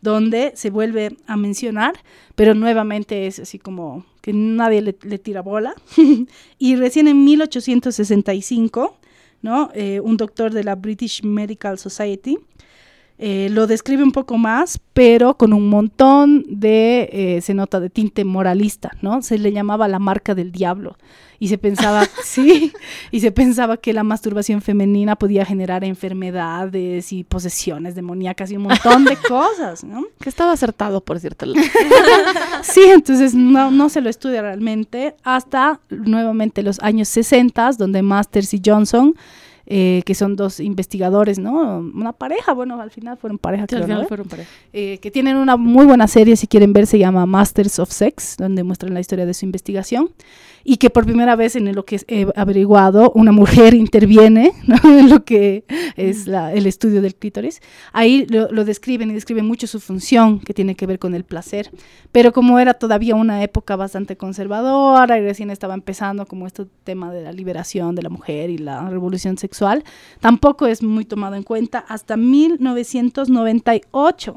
[0.05, 1.95] donde se vuelve a mencionar,
[2.35, 5.75] pero nuevamente es así como que nadie le, tira bola.
[6.59, 8.97] y recién en 1865,
[9.41, 9.71] ¿no?
[9.75, 12.39] Eh, un doctor de la British Medical Society
[13.17, 17.89] eh, lo describe un poco más, pero con un montón de, eh, se nota, de
[17.89, 19.23] tinte moralista, ¿no?
[19.23, 20.97] Se le llamaba la marca del diablo
[21.39, 22.73] y se pensaba, sí,
[23.13, 28.65] y se pensaba que la masturbación femenina podía generar enfermedades y posesiones demoníacas y un
[28.65, 30.05] montón de cosas, ¿no?
[30.21, 31.47] Que estaba acertado, por cierto.
[32.63, 38.55] sí, entonces no, no se lo estudia realmente hasta nuevamente los años 60, donde Masters
[38.55, 39.15] y Johnson
[39.67, 41.79] eh, que son dos investigadores, ¿no?
[41.79, 43.67] Una pareja, bueno, al final fueron pareja,
[44.07, 44.51] fueron pareja.
[44.73, 48.37] Eh, que tienen una muy buena serie, si quieren ver, se llama Masters of Sex,
[48.37, 50.11] donde muestran la historia de su investigación
[50.65, 54.53] y que por primera vez en lo que he averiguado una mujer interviene
[54.85, 55.65] en lo que
[55.97, 57.61] es el estudio del clítoris.
[57.93, 61.71] Ahí lo, describen y describen mucho su función que tiene que ver con el placer,
[62.11, 67.13] pero como era todavía una época bastante conservadora y recién estaba empezando como este tema
[67.13, 69.54] de la liberación de la mujer y la revolución sexual,
[70.21, 74.37] tampoco es muy tomado en cuenta hasta 1998.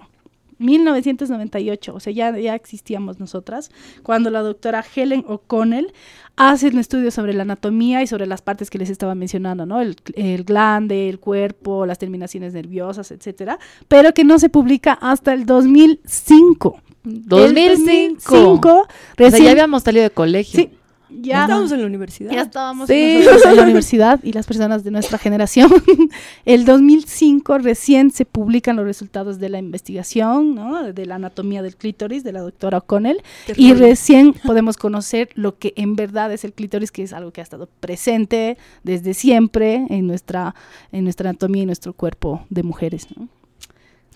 [0.60, 3.70] 1998, o sea, ya, ya existíamos nosotras,
[4.04, 5.94] cuando la doctora Helen O'Connell
[6.36, 9.82] hace un estudio sobre la anatomía y sobre las partes que les estaba mencionando, ¿no?
[9.82, 15.34] El, el glande, el cuerpo, las terminaciones nerviosas, etcétera, pero que no se publica hasta
[15.34, 16.82] el 2005.
[17.04, 18.88] 2005.
[19.16, 20.60] recién, ya habíamos salido de colegio.
[20.60, 20.70] Sí,
[21.10, 22.32] ya, estábamos en la universidad.
[22.32, 25.72] Ya estábamos en la universidad y las personas de nuestra generación.
[26.46, 30.92] el 2005 recién se publican los resultados de la investigación, ¿no?
[30.92, 33.22] De la anatomía del clítoris de la doctora O'Connell
[33.56, 37.42] y recién podemos conocer lo que en verdad es el clítoris, que es algo que
[37.42, 40.56] ha estado presente desde siempre en nuestra
[40.92, 43.28] en nuestra anatomía y nuestro cuerpo de mujeres, ¿no?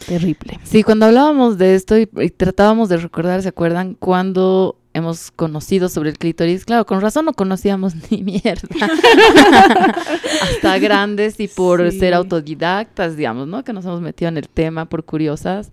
[0.05, 0.59] Terrible.
[0.63, 3.93] Sí, cuando hablábamos de esto y, y tratábamos de recordar, ¿se acuerdan?
[3.93, 6.65] Cuando hemos conocido sobre el clítoris.
[6.65, 8.89] Claro, con razón no conocíamos ni mierda.
[10.41, 13.63] Hasta grandes y por ser autodidactas, digamos, ¿no?
[13.63, 15.71] Que nos hemos metido en el tema por curiosas.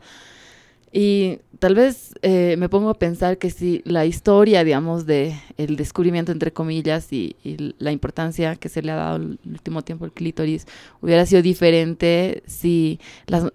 [0.91, 5.77] Y tal vez eh, me pongo a pensar que si la historia, digamos, de el
[5.77, 7.37] descubrimiento, entre comillas, y,
[7.79, 10.67] la importancia que se le ha dado el último tiempo al clítoris
[11.01, 13.01] hubiera sido diferente si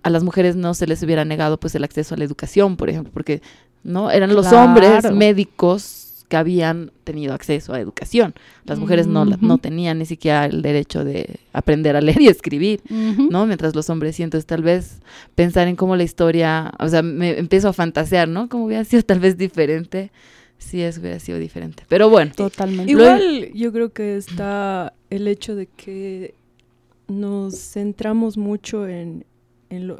[0.03, 2.89] a las mujeres no se les hubiera negado pues el acceso a la educación, por
[2.89, 3.41] ejemplo, porque
[3.83, 4.11] ¿no?
[4.11, 8.33] Eran los hombres médicos que habían tenido acceso a educación.
[8.65, 12.81] Las mujeres no, no tenían ni siquiera el derecho de aprender a leer y escribir,
[12.89, 13.45] ¿no?
[13.45, 14.23] Mientras los hombres sí.
[14.23, 15.01] Entonces, tal vez
[15.35, 18.49] pensar en cómo la historia, o sea, me empiezo a fantasear, ¿no?
[18.49, 20.11] Cómo hubiera sido tal vez diferente
[20.57, 21.83] si eso hubiera sido diferente.
[21.87, 22.31] Pero bueno.
[22.35, 22.91] Totalmente.
[22.91, 26.33] Igual yo creo que está el hecho de que
[27.07, 29.25] nos centramos mucho en,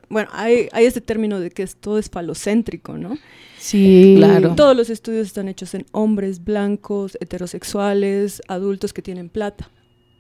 [0.10, 3.18] bueno, hay, hay este término de que todo es falocéntrico, ¿no?
[3.58, 4.56] Sí, claro.
[4.56, 9.70] Todos los estudios están hechos en hombres blancos, heterosexuales, adultos que tienen plata.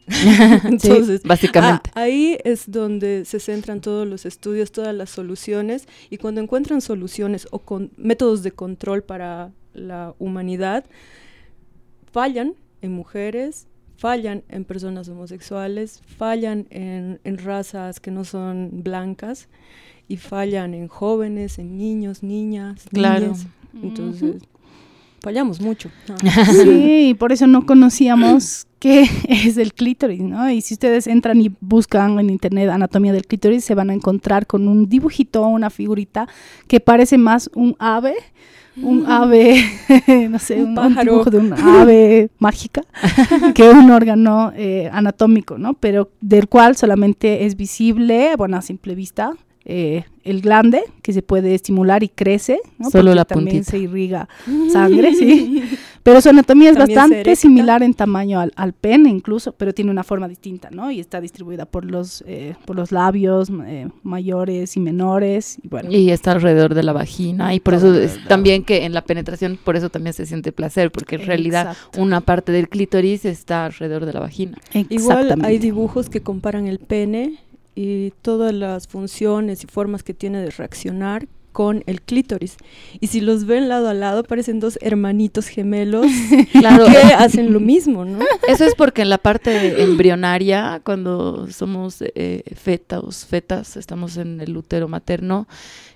[0.65, 1.89] Entonces, básicamente.
[1.93, 7.47] ahí es donde se centran todos los estudios, todas las soluciones, y cuando encuentran soluciones
[7.51, 10.85] o con métodos de control para la humanidad,
[12.11, 13.67] fallan en mujeres,
[14.03, 19.47] fallan en personas homosexuales, fallan en, razas que no son blancas
[20.09, 23.27] y fallan en jóvenes, en niños, niñas, Claro.
[23.27, 23.47] niñas.
[23.81, 24.41] Entonces,
[25.23, 25.89] fallamos mucho.
[26.51, 30.49] Sí, y por eso no conocíamos qué es el clítoris, ¿no?
[30.51, 34.45] Y si ustedes entran y buscan en internet anatomía del clítoris, se van a encontrar
[34.45, 36.27] con un dibujito, una figurita
[36.67, 38.15] que parece más un ave,
[38.75, 39.63] un ave,
[40.29, 42.83] no sé, Un un, un dibujo de una ave mágica,
[43.55, 45.75] que un órgano eh, anatómico, ¿no?
[45.75, 49.33] Pero del cual solamente es visible, bueno, a simple vista,
[49.65, 52.89] eh, el glande, que se puede estimular y crece, ¿no?
[52.89, 53.71] Solo Porque la también puntita.
[53.71, 54.29] se irriga
[54.71, 55.63] sangre, sí.
[56.01, 59.89] Pero su anatomía es También bastante similar en tamaño al, al pene incluso, pero tiene
[59.91, 60.91] una forma distinta, ¿no?
[60.91, 65.57] Y está distribuida por los, eh, por los labios eh, mayores y menores.
[65.63, 68.93] Y bueno, Y está alrededor de la vagina y por eso es también que en
[68.93, 72.01] la penetración por eso también se siente placer porque en realidad Exacto.
[72.01, 74.57] una parte del clítoris está alrededor de la vagina.
[74.89, 77.39] Igual hay dibujos que comparan el pene
[77.75, 82.57] y todas las funciones y formas que tiene de reaccionar con el clítoris.
[82.99, 86.07] Y si los ven lado a lado, parecen dos hermanitos gemelos
[86.51, 88.19] Claro, que hacen lo mismo, ¿no?
[88.47, 94.57] eso es porque en la parte embrionaria, cuando somos eh, fetos, fetas, estamos en el
[94.57, 95.47] útero materno,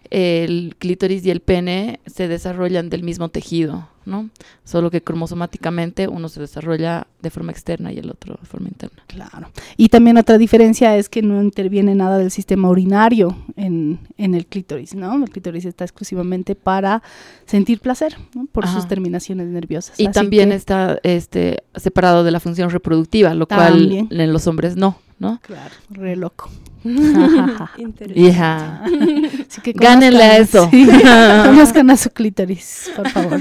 [0.10, 4.30] el clítoris y el pene se desarrollan del mismo tejido, ¿no?
[4.64, 9.04] Solo que cromosomáticamente uno se desarrolla de forma externa y el otro de forma interna.
[9.08, 9.50] Claro.
[9.76, 14.46] Y también otra diferencia es que no interviene nada del sistema urinario en, en el
[14.46, 15.24] clítoris, ¿no?
[15.24, 17.04] El clítoris está exclusivamente para
[17.46, 18.46] sentir placer, ¿no?
[18.52, 18.74] Por Ajá.
[18.76, 20.00] sus terminaciones nerviosas.
[20.00, 24.08] Y Así también que- está este separado de la función reproductiva, lo También.
[24.08, 25.40] cual en los hombres no, ¿no?
[25.42, 26.50] Claro, re loco.
[27.78, 29.30] Interesante.
[29.50, 30.70] Así que Gánenle a eso.
[30.70, 33.40] conozcan- sí, conozcan a su clítoris, por favor.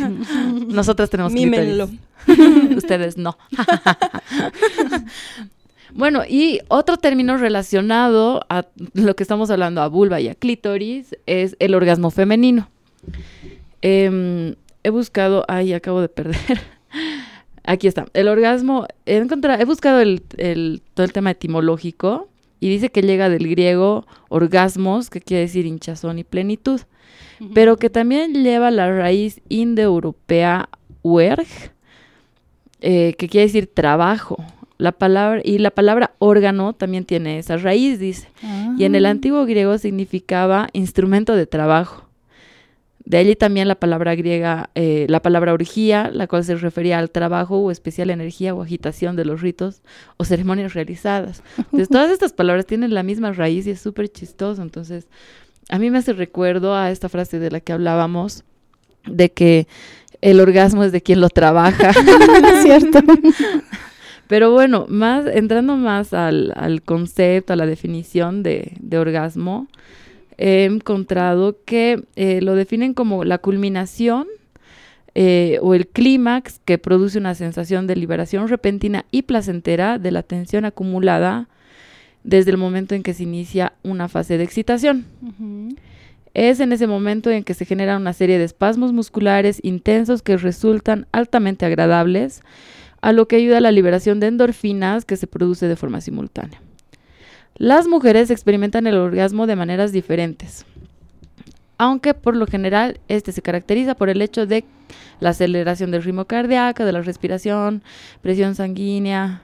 [0.68, 1.88] Nosotras tenemos Mímenlo.
[2.24, 2.76] clítoris.
[2.76, 3.36] Ustedes no.
[5.94, 11.16] bueno, y otro término relacionado a lo que estamos hablando, a vulva y a clítoris,
[11.26, 12.68] es el orgasmo femenino.
[13.82, 16.75] Em, he buscado, ay, acabo de perder.
[17.66, 18.06] Aquí está.
[18.14, 22.28] El orgasmo, he, encontrado, he buscado el, el- todo el tema etimológico
[22.60, 26.80] y dice que llega del griego orgasmos, que quiere decir hinchazón y plenitud,
[27.52, 30.68] pero que también lleva la raíz indoeuropea
[31.02, 31.46] werg,
[32.80, 34.36] eh, que quiere decir trabajo.
[34.78, 38.28] La palabra, y la palabra órgano también tiene esa raíz, dice.
[38.78, 39.10] Y en el Ah.
[39.10, 42.05] antiguo griego significaba instrumento de trabajo.
[43.06, 47.12] De allí también la palabra griega, eh, la palabra orgía, la cual se refería al
[47.12, 49.82] trabajo o especial energía o agitación de los ritos
[50.16, 51.44] o ceremonias realizadas.
[51.56, 54.60] Entonces, todas estas palabras tienen la misma raíz y es súper chistoso.
[54.60, 55.06] Entonces,
[55.68, 58.42] a mí me hace recuerdo a esta frase de la que hablábamos,
[59.06, 59.68] de que
[60.20, 61.90] el orgasmo es de quien lo trabaja.
[62.54, 62.98] Es cierto.
[64.26, 69.68] Pero bueno, más, entrando más al, al concepto, a la definición de, de orgasmo,
[70.38, 74.26] he encontrado que eh, lo definen como la culminación
[75.14, 80.22] eh, o el clímax que produce una sensación de liberación repentina y placentera de la
[80.22, 81.48] tensión acumulada
[82.22, 85.06] desde el momento en que se inicia una fase de excitación.
[86.34, 90.36] Es en ese momento en que se generan una serie de espasmos musculares intensos que
[90.36, 92.42] resultan altamente agradables,
[93.00, 96.60] a lo que ayuda a la liberación de endorfinas que se produce de forma simultánea.
[97.58, 100.66] Las mujeres experimentan el orgasmo de maneras diferentes,
[101.78, 104.64] aunque por lo general este se caracteriza por el hecho de
[105.20, 107.82] la aceleración del ritmo cardíaco, de la respiración,
[108.20, 109.42] presión sanguínea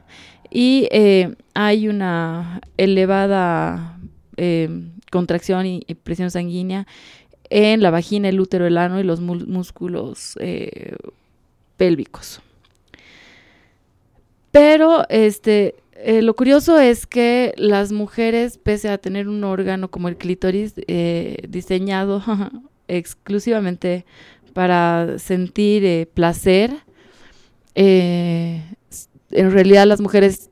[0.51, 3.99] y eh, hay una elevada
[4.37, 4.69] eh,
[5.11, 6.87] contracción y, presión sanguínea
[7.49, 10.97] en la vagina, el útero, el ano y los músculos eh,
[11.77, 12.41] pélvicos.
[14.51, 20.09] Pero este, eh, lo curioso es que las mujeres, pese a tener un órgano como
[20.09, 22.23] el clítoris eh, diseñado
[22.89, 24.05] exclusivamente
[24.53, 26.75] para sentir eh, placer,
[27.75, 28.67] en
[29.31, 30.51] realidad las mujeres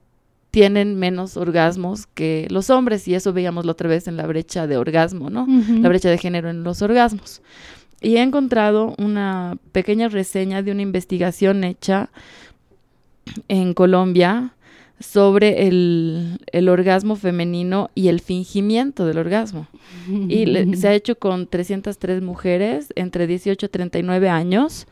[0.53, 4.67] tienen menos orgasmos que los hombres y eso veíamos la otra vez en la brecha
[4.67, 5.47] de orgasmo, ¿no?
[5.81, 7.43] La brecha de género en los orgasmos.
[8.01, 12.11] Y he encontrado una pequeña reseña de una investigación hecha
[13.49, 14.55] en Colombia
[15.01, 19.67] sobre el, el orgasmo femenino y el fingimiento del orgasmo.
[20.29, 24.87] Y se ha hecho con 303 mujeres entre 18 y 39 años.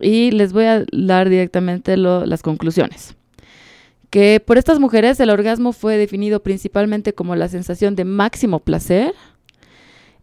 [0.00, 3.14] Y les voy a dar directamente las conclusiones.
[4.10, 9.14] Que por estas mujeres el orgasmo fue definido principalmente como la sensación de máximo placer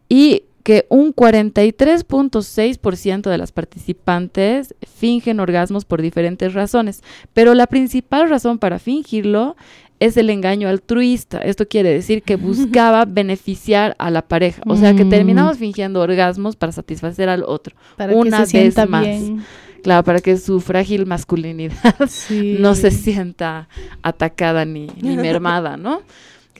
[0.07, 7.01] y que un 43.6% de las participantes fingen orgasmos por diferentes razones,
[7.33, 9.55] pero la principal razón para fingirlo
[9.99, 11.39] es el engaño altruista.
[11.39, 14.61] Esto quiere decir que buscaba beneficiar a la pareja.
[14.67, 15.09] O sea, que Mm.
[15.09, 17.75] terminamos fingiendo orgasmos para satisfacer al otro.
[17.97, 19.03] Para Una que se sienta vez más.
[19.05, 19.43] bien.
[19.81, 22.57] Claro, para que su frágil masculinidad Sí.
[22.59, 23.69] no se sienta
[24.03, 26.03] atacada ni, ni mermada, ¿no?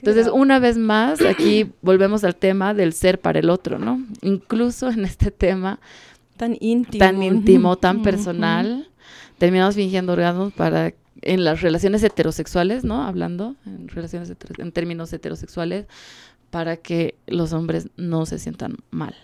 [0.00, 4.02] Entonces, una vez más, aquí volvemos al tema del ser para el otro, ¿no?
[4.22, 5.78] Incluso en este tema
[6.36, 6.98] Tan íntimo.
[6.98, 8.88] tan íntimo, tan personal,
[9.38, 13.02] terminamos fingiendo orgasmos para en las relaciones heterosexuales, ¿no?
[13.02, 15.86] Hablando en relaciones en términos heterosexuales
[16.50, 19.14] para que los hombres no se sientan mal.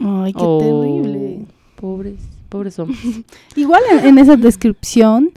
[0.00, 1.46] Ay, qué Oh, terrible.
[1.76, 2.98] Pobres, pobres hombres.
[3.56, 5.30] Igual en, en esa descripción,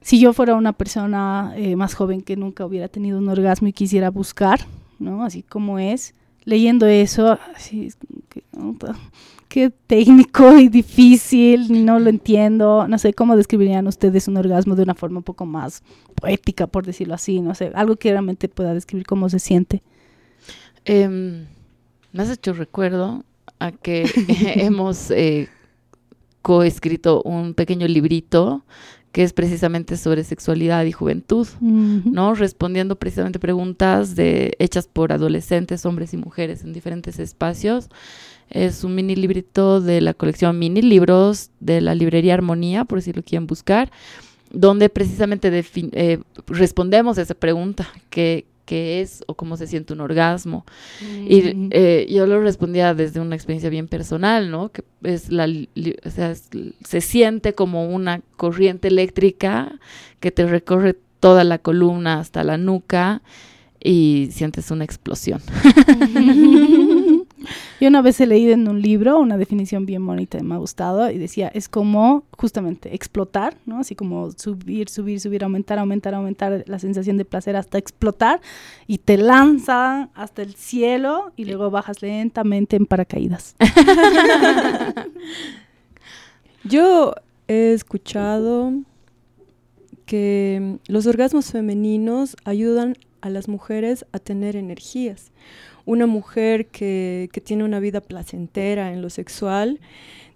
[0.00, 3.72] si yo fuera una persona eh, más joven que nunca hubiera tenido un orgasmo y
[3.72, 4.60] quisiera buscar,
[4.98, 5.24] ¿no?
[5.24, 7.92] Así como es, leyendo eso, así,
[8.50, 8.96] puta,
[9.48, 14.84] qué técnico y difícil, no lo entiendo, no sé cómo describirían ustedes un orgasmo de
[14.84, 15.82] una forma un poco más
[16.14, 19.82] poética, por decirlo así, no sé, algo que realmente pueda describir cómo se siente.
[20.84, 21.46] Em,
[22.12, 23.24] me has hecho recuerdo
[23.58, 24.04] a que
[24.56, 25.48] hemos eh,
[26.42, 28.64] coescrito un pequeño librito
[29.12, 31.46] que es precisamente sobre sexualidad y juventud.
[31.60, 32.10] Ujú.
[32.10, 32.34] ¿no?
[32.34, 37.88] Respondiendo precisamente preguntas de, hechas por adolescentes, hombres y mujeres en diferentes espacios.
[38.50, 43.12] Es un mini librito de la colección Mini Libros de la librería Armonía, por si
[43.12, 43.90] lo quieren buscar,
[44.52, 50.00] donde precisamente eh, respondemos a esa pregunta, ¿qué, qué es o cómo se siente un
[50.00, 50.64] orgasmo?
[51.28, 51.68] Y Ujú.
[51.72, 54.68] eh, yo lo respondía desde una experiencia bien personal, ¿no?
[54.70, 56.48] Que es la, o sea, es-
[56.84, 59.72] se siente como una corriente eléctrica
[60.20, 63.22] que te recorre toda la columna hasta la nuca
[63.82, 65.40] y sientes una explosión.
[67.80, 70.58] Yo una vez he leído en un libro una definición bien bonita y me ha
[70.58, 73.80] gustado y decía, es como justamente explotar, ¿no?
[73.80, 78.40] Así como subir, subir, subir, aumentar, aumentar, aumentar la sensación de placer hasta explotar
[78.86, 83.56] y te lanza hasta el cielo y luego bajas lentamente en paracaídas.
[86.64, 87.14] Yo
[87.48, 88.72] he escuchado
[90.04, 95.30] que los orgasmos femeninos ayudan a las mujeres a tener energías.
[95.90, 99.80] Una mujer que, que tiene una vida placentera en lo sexual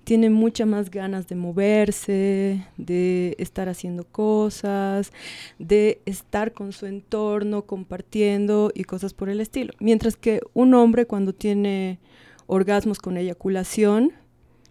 [0.03, 5.13] tiene muchas más ganas de moverse, de estar haciendo cosas,
[5.61, 9.73] de estar con su entorno, compartiendo y cosas por el estilo.
[9.79, 12.01] Mientras que un hombre cuando tiene
[12.49, 14.13] orgasmos con eyaculación,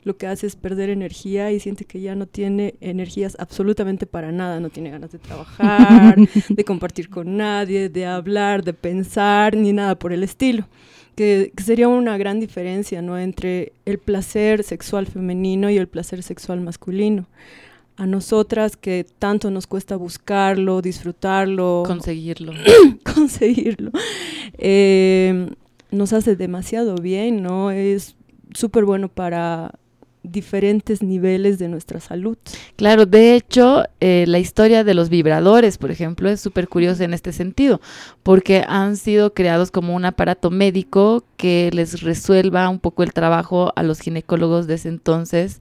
[0.04, 4.32] lo que hace es perder energía y siente que ya no tiene energías absolutamente para
[4.32, 6.18] nada, no tiene ganas de trabajar,
[6.50, 10.68] de compartir con nadie, de hablar, de pensar, ni nada por el estilo.
[11.16, 13.20] Que, que sería una gran diferencia ¿no?
[13.20, 17.28] entre el placer sexual femenino y el placer sexual masculino.
[17.96, 22.52] A nosotras que tanto nos cuesta buscarlo, disfrutarlo, Conseguirlo.
[23.16, 23.92] conseguirlo,
[24.58, 25.52] eh,
[25.92, 27.70] nos hace demasiado bien, ¿no?
[27.70, 28.16] Es
[28.56, 29.76] súper bueno para
[30.24, 32.38] diferentes niveles de nuestra salud.
[32.76, 37.14] Claro, de hecho, eh, la historia de los vibradores, por ejemplo, es súper curiosa en
[37.14, 37.82] este sentido,
[38.24, 43.74] porque han sido creados como un aparato médico que les resuelva un poco el trabajo
[43.76, 45.60] a los ginecólogos de ese entonces,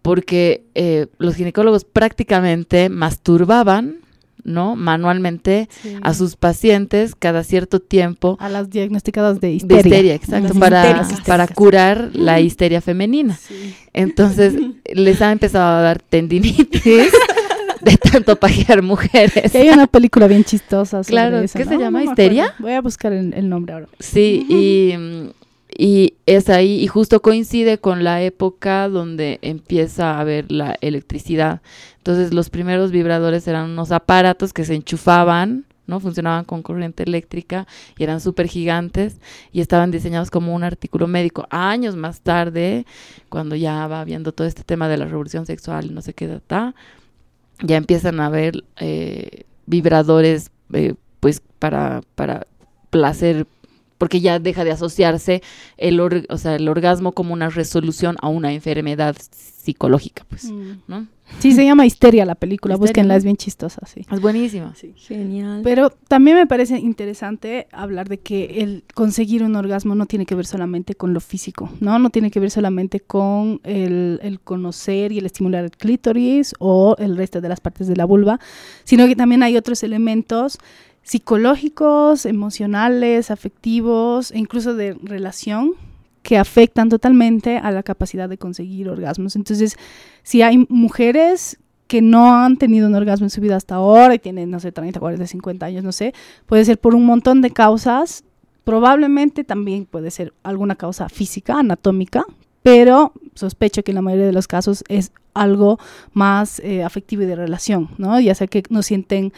[0.00, 4.01] porque eh, los ginecólogos prácticamente masturbaban,
[4.44, 4.76] ¿no?
[4.76, 5.68] Manualmente
[6.02, 9.78] a sus pacientes cada cierto tiempo A las diagnosticadas de de histeria.
[9.80, 13.38] histeria, exacto, para, para curar la histeria femenina.
[13.92, 14.54] Entonces,
[14.92, 17.12] les ha empezado a dar tendinitis
[17.80, 19.54] de tanto pajear mujeres.
[19.54, 21.02] Y hay una película bien chistosa.
[21.02, 22.04] sobre Claro, eso, ¿qué se llama?
[22.04, 22.54] ¿Histeria?
[22.58, 23.88] Voy a buscar el, el nombre ahora.
[23.98, 24.94] Sí, y
[26.26, 31.62] es ahí, y justo coincide con la época donde empieza a haber la electricidad.
[31.98, 36.00] Entonces, los primeros vibradores eran unos aparatos que se enchufaban, ¿no?
[36.00, 37.66] Funcionaban con corriente eléctrica
[37.98, 39.20] y eran súper gigantes
[39.52, 41.46] y estaban diseñados como un artículo médico.
[41.50, 42.86] Años más tarde,
[43.28, 46.26] cuando ya va viendo todo este tema de la revolución sexual y no sé qué
[46.26, 46.74] data,
[47.62, 52.46] ya empiezan a haber eh, vibradores, eh, pues, para, para
[52.90, 53.46] placer
[54.02, 55.42] porque ya deja de asociarse
[55.76, 60.50] el, or- o sea, el orgasmo como una resolución a una enfermedad psicológica, pues,
[60.88, 61.06] ¿no?
[61.38, 64.04] Sí, se llama Histeria la película, Histeria, búsquenla, es bien chistosa, sí.
[64.10, 64.74] Es buenísima.
[64.96, 65.60] Genial.
[65.62, 70.34] Pero también me parece interesante hablar de que el conseguir un orgasmo no tiene que
[70.34, 72.00] ver solamente con lo físico, ¿no?
[72.00, 76.96] No tiene que ver solamente con el, el conocer y el estimular el clítoris o
[76.98, 78.40] el resto de las partes de la vulva,
[78.82, 80.58] sino que también hay otros elementos
[81.02, 85.72] psicológicos, emocionales, afectivos e incluso de relación
[86.22, 89.34] que afectan totalmente a la capacidad de conseguir orgasmos.
[89.36, 89.76] Entonces,
[90.22, 94.18] si hay mujeres que no han tenido un orgasmo en su vida hasta ahora y
[94.18, 96.14] tienen, no sé, 30, 40, 50 años, no sé,
[96.46, 98.24] puede ser por un montón de causas.
[98.64, 102.24] Probablemente también puede ser alguna causa física, anatómica,
[102.62, 105.78] pero sospecho que en la mayoría de los casos es algo
[106.12, 108.20] más eh, afectivo y de relación, ¿no?
[108.20, 109.32] Ya sea que no sienten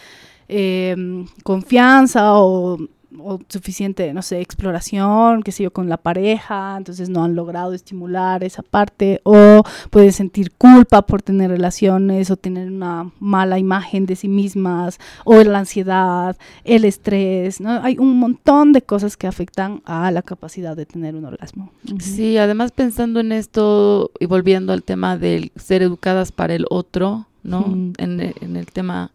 [0.48, 2.78] eh, confianza o
[3.18, 7.72] o suficiente, no sé, exploración, qué sé yo, con la pareja, entonces no han logrado
[7.72, 14.06] estimular esa parte, o pueden sentir culpa por tener relaciones, o tener una mala imagen
[14.06, 17.82] de sí mismas, o la ansiedad, el estrés, ¿no?
[17.82, 21.70] Hay un montón de cosas que afectan a la capacidad de tener un orgasmo.
[21.98, 27.26] Sí, además pensando en esto y volviendo al tema de ser educadas para el otro,
[27.42, 27.64] ¿no?
[27.66, 29.12] en, en el tema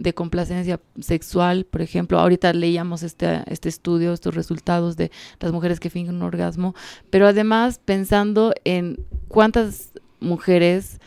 [0.00, 5.78] de complacencia sexual, por ejemplo, ahorita leíamos este, este estudio, estos resultados de las mujeres
[5.78, 6.74] que fingen un orgasmo,
[7.10, 8.98] pero además pensando en
[9.28, 11.00] cuántas mujeres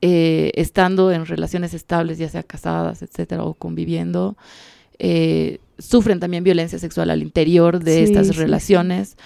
[0.00, 4.36] eh, estando en relaciones estables, ya sea casadas, etcétera, o conviviendo,
[5.00, 9.16] eh, sufren también violencia sexual al interior de estas relaciones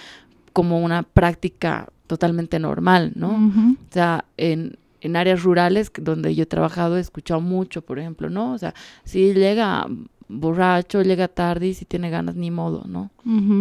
[0.51, 3.75] como una práctica totalmente normal, ¿no?
[3.87, 8.29] O sea, en, en áreas rurales donde yo he trabajado he escuchado mucho, por ejemplo,
[8.29, 8.53] ¿no?
[8.53, 9.87] O sea, si llega
[10.27, 13.11] borracho, llega tarde y si tiene ganas, ni modo, ¿no?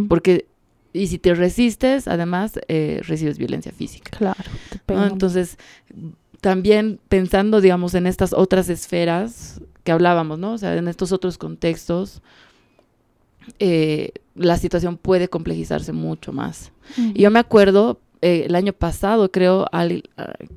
[0.08, 0.46] Porque,
[0.92, 4.16] y si te resistes, además, eh, recibes violencia física.
[4.16, 4.50] Claro.
[4.88, 5.58] Entonces,
[6.40, 10.52] también pensando, digamos, en estas otras esferas que hablábamos, ¿no?
[10.52, 12.22] O sea, en estos otros contextos,
[13.58, 16.72] eh, la situación puede complejizarse mucho más.
[16.96, 19.86] Y yo me acuerdo, eh, el año pasado creo ha,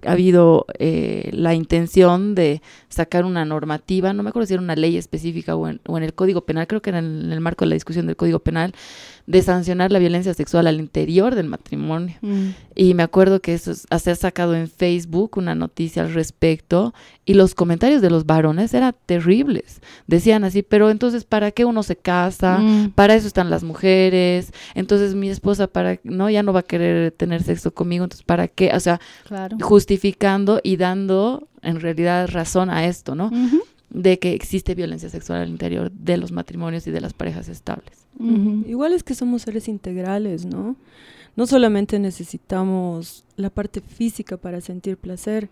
[0.05, 4.95] habido eh, la intención de sacar una normativa, no me acuerdo si era una ley
[4.95, 7.73] específica o en, el Código Penal, creo que en el, en el, marco de la
[7.73, 8.73] discusión del Código Penal,
[9.25, 12.15] de sancionar la violencia sexual al interior del matrimonio.
[12.21, 12.51] Mm.
[12.73, 16.93] Y me acuerdo que eso se ha sacado en Facebook una noticia al respecto
[17.25, 19.81] y los comentarios de los varones eran terribles.
[20.07, 22.59] Decían así, pero entonces, ¿para qué uno se casa?
[22.59, 22.91] Mm.
[22.91, 24.53] Para eso están las mujeres.
[24.75, 28.47] Entonces mi esposa, para no, ya no va a querer tener sexo conmigo, entonces, ¿para
[28.47, 28.71] qué?
[28.73, 28.99] O sea,
[29.61, 33.31] justificando y dando en realidad razón a esto, ¿no?
[33.89, 38.05] de que existe violencia sexual al interior de los matrimonios y de las parejas estables.
[38.19, 40.75] Igual es que somos seres integrales, ¿no?
[41.35, 45.49] No solamente necesitamos la parte física para sentir placer,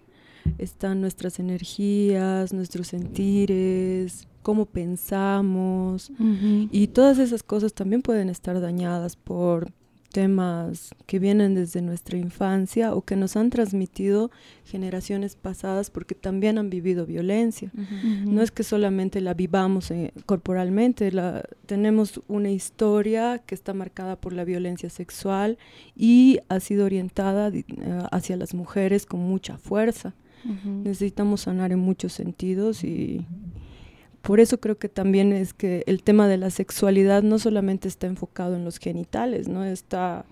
[0.58, 6.12] están nuestras energías, nuestros sentires, cómo pensamos
[6.72, 9.72] y todas esas cosas también pueden estar dañadas por
[10.16, 14.32] temas que vienen desde nuestra infancia o que nos han transmitido
[14.64, 17.70] generaciones pasadas porque también han vivido violencia.
[18.26, 24.16] No es que solamente la vivamos eh, corporalmente, la, tenemos una historia que está marcada
[24.16, 25.58] por la violencia sexual
[25.98, 27.66] y ha sido orientada eh,
[28.10, 30.14] hacia las mujeres con mucha fuerza.
[30.64, 33.26] Necesitamos sanar en muchos sentidos y
[34.26, 38.08] por eso creo que también es que el tema de la sexualidad no solamente está
[38.08, 39.64] enfocado en los genitales, ¿no?
[39.64, 40.26] Está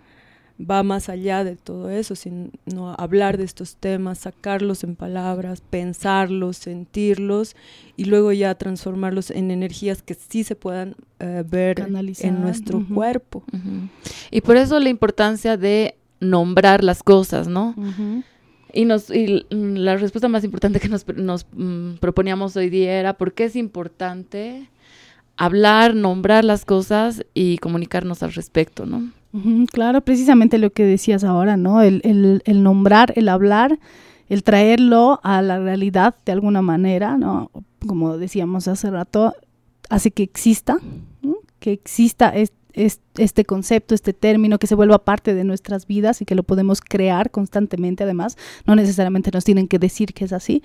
[0.60, 2.50] va más allá de todo eso, sino
[2.98, 7.56] hablar de estos temas, sacarlos en palabras, pensarlos, sentirlos
[7.98, 13.44] y luego ya transformarlos en energías que sí se puedan eh, ver en nuestro cuerpo.
[14.32, 17.76] Y por eso la importancia de nombrar las cosas, ¿no?
[18.74, 23.14] Y, nos, y la respuesta más importante que nos, nos mm, proponíamos hoy día era
[23.14, 24.68] por qué es importante
[25.38, 29.12] hablar, nombrar las cosas y comunicarnos al respecto, ¿no?
[29.72, 31.82] claro, precisamente lo que decías ahora, ¿no?
[31.82, 33.80] El, el, el, nombrar, el hablar,
[34.30, 37.50] el traerlo a la realidad de alguna manera, ¿no?
[37.88, 39.34] Como decíamos hace rato,
[39.90, 40.78] hace que exista,
[41.60, 46.26] que exista este este concepto, este término, que se vuelva parte de nuestras vidas y
[46.26, 50.64] que lo podemos crear constantemente, además, no necesariamente nos tienen que decir que es así,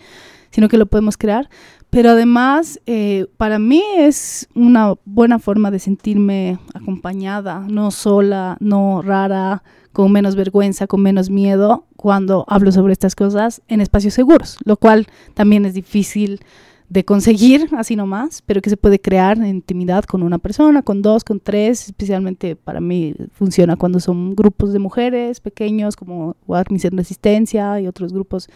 [0.51, 1.49] sino que lo podemos crear.
[1.91, 9.03] Pero además, eh, para mí es una buena forma de sentirme acompañada, no sola, no
[9.03, 14.57] rara, con menos vergüenza, con menos miedo, cuando hablo sobre estas cosas en espacios seguros,
[14.65, 16.41] lo cual también es difícil
[16.89, 21.22] de conseguir así nomás, pero que se puede crear intimidad con una persona, con dos,
[21.22, 26.97] con tres, especialmente para mí funciona cuando son grupos de mujeres pequeños como Armis en
[26.97, 28.49] Resistencia y otros grupos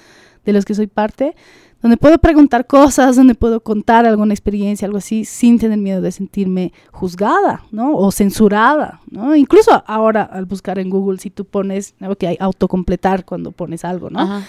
[0.44, 1.36] de los que soy parte,
[1.82, 6.12] donde puedo preguntar cosas, donde puedo contar alguna experiencia, algo así, sin tener miedo de
[6.12, 7.94] sentirme juzgada, ¿no?
[7.96, 9.36] O censurada, ¿no?
[9.36, 14.10] Incluso ahora al buscar en Google, si tú pones, que hay autocompletar cuando pones algo,
[14.10, 14.42] ¿no?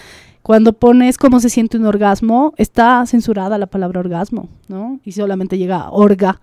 [0.44, 5.00] Cuando pones cómo se siente un orgasmo, está censurada la palabra orgasmo, ¿no?
[5.02, 6.38] Y solamente llega orga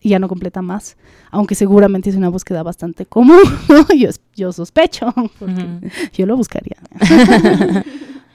[0.00, 0.96] y ya no completa más.
[1.32, 3.92] Aunque seguramente es una búsqueda bastante común, ¿no?
[3.92, 5.66] yo, yo sospecho, porque
[6.12, 6.76] yo lo buscaría.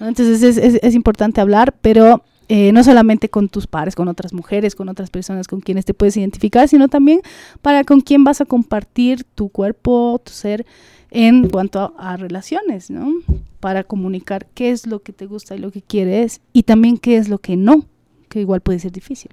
[0.01, 4.33] Entonces es, es, es, importante hablar, pero eh, no solamente con tus pares, con otras
[4.33, 7.21] mujeres, con otras personas con quienes te puedes identificar, sino también
[7.61, 10.65] para con quién vas a compartir tu cuerpo, tu ser
[11.09, 13.09] en cuanto a, relaciones, ¿no?
[13.65, 17.17] Para comunicar qué es lo que te gusta y lo que quieres y también qué
[17.17, 17.87] es lo que no,
[18.29, 19.31] que igual puede ser difícil.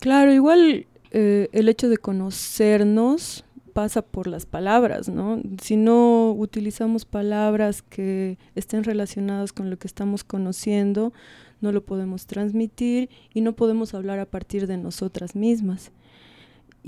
[0.00, 5.40] Claro, igual eh, el hecho de conocernos pasa por las palabras, ¿no?
[5.62, 11.14] Si no utilizamos palabras que estén relacionadas con lo que estamos conociendo,
[11.62, 15.90] no lo podemos transmitir y no podemos hablar a partir de nosotras mismas.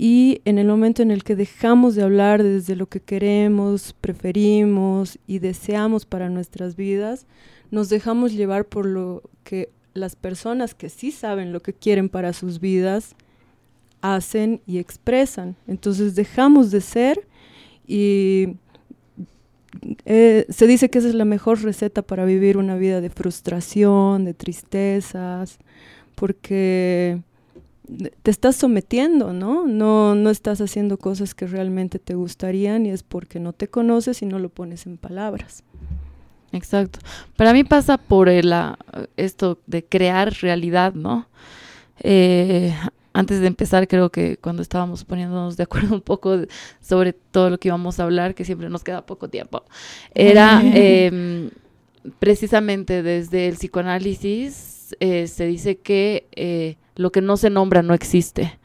[0.03, 5.19] Y en el momento en el que dejamos de hablar desde lo que queremos, preferimos
[5.27, 7.27] y deseamos para nuestras vidas,
[7.69, 12.33] nos dejamos llevar por lo que las personas que sí saben lo que quieren para
[12.33, 13.13] sus vidas
[14.01, 15.55] hacen y expresan.
[15.67, 17.27] Entonces dejamos de ser
[17.85, 18.55] y
[20.05, 24.25] eh, se dice que esa es la mejor receta para vivir una vida de frustración,
[24.25, 25.59] de tristezas,
[26.15, 27.21] porque
[28.21, 29.67] te estás sometiendo, ¿no?
[29.67, 30.15] ¿no?
[30.15, 34.25] No estás haciendo cosas que realmente te gustarían y es porque no te conoces y
[34.25, 35.63] no lo pones en palabras.
[36.51, 36.99] Exacto.
[37.35, 38.53] Para mí pasa por el,
[39.17, 41.27] esto de crear realidad, ¿no?
[41.99, 42.73] Eh,
[43.13, 46.37] antes de empezar, creo que cuando estábamos poniéndonos de acuerdo un poco
[46.81, 49.63] sobre todo lo que íbamos a hablar, que siempre nos queda poco tiempo,
[50.13, 51.49] era em,
[52.19, 57.93] precisamente desde el psicoanálisis eh, se dice que eh, lo que no se nombra no
[57.93, 58.57] existe.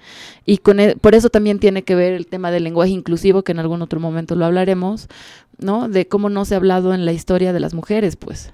[0.44, 3.52] Y con e, por eso también tiene que ver el tema del lenguaje inclusivo, que
[3.52, 5.08] en algún otro momento lo hablaremos,
[5.58, 5.88] ¿no?
[5.88, 8.52] De cómo no se ha hablado en la historia de las mujeres, pues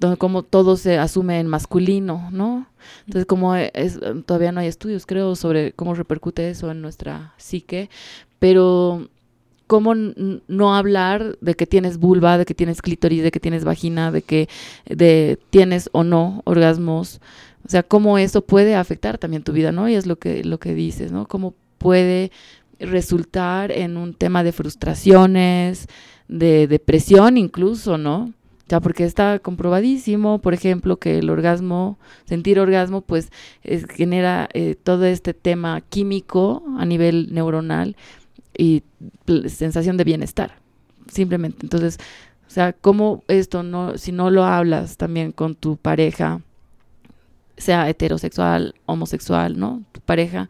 [0.00, 2.66] donde como todo se asume en masculino, ¿no?
[3.06, 7.90] Entonces, como es, todavía no hay estudios, creo, sobre cómo repercute eso en nuestra psique,
[8.38, 9.08] pero
[9.66, 14.10] cómo no hablar de que tienes vulva, de que tienes clítoris, de que tienes vagina,
[14.10, 14.48] de que
[14.86, 17.20] de tienes o no orgasmos,
[17.64, 19.88] o sea, cómo eso puede afectar también tu vida, ¿no?
[19.88, 21.26] Y es lo que lo que dices, ¿no?
[21.26, 22.30] Cómo puede
[22.80, 25.86] resultar en un tema de frustraciones,
[26.28, 28.32] de depresión incluso, ¿no?
[28.68, 33.30] Ya porque está comprobadísimo, por ejemplo, que el orgasmo, sentir orgasmo, pues
[33.96, 37.96] genera eh, todo este tema químico a nivel neuronal
[38.56, 38.82] y
[39.46, 40.58] sensación de bienestar,
[41.10, 41.60] simplemente.
[41.62, 41.98] Entonces,
[42.46, 46.42] o sea, cómo esto no, si no lo hablas también con tu pareja,
[47.58, 49.82] sea heterosexual, homosexual, ¿no?
[49.92, 50.48] Tu pareja,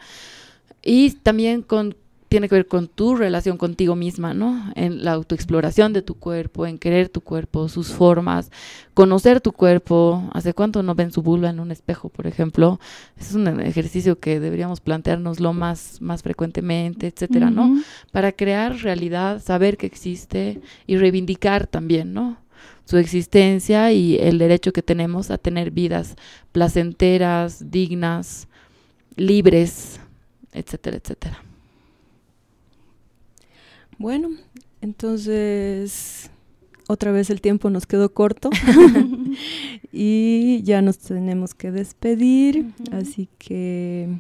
[0.83, 1.97] y también con
[2.29, 4.71] tiene que ver con tu relación contigo misma, ¿no?
[4.75, 8.51] En la autoexploración de tu cuerpo, en querer tu cuerpo, sus formas,
[8.95, 10.29] conocer tu cuerpo.
[10.33, 12.81] ¿Hace cuánto no ven su vulva en un espejo, por ejemplo?
[13.19, 17.83] Es un ejercicio que deberíamos planteárnoslo más, más frecuentemente, etcétera, ¿no?
[18.13, 22.37] Para crear realidad, saber que existe y reivindicar también, ¿no?
[22.89, 26.17] Su existencia y el derecho que tenemos a tener vidas
[26.53, 28.49] placenteras, dignas,
[29.15, 30.01] libres,
[30.53, 31.45] etcétera, etcétera.
[33.99, 34.31] Bueno,
[34.81, 36.31] entonces
[36.89, 38.49] otra vez el tiempo nos quedó corto
[39.93, 44.17] y ya nos tenemos que despedir, así que...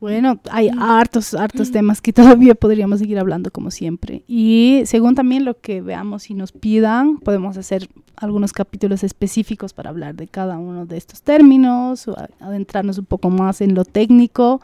[0.00, 4.22] Bueno, hay hartos, hartos temas que todavía podríamos seguir hablando como siempre.
[4.28, 9.90] Y según también lo que veamos y nos pidan, podemos hacer algunos capítulos específicos para
[9.90, 14.60] hablar de cada uno de estos términos, o adentrarnos un poco más en lo técnico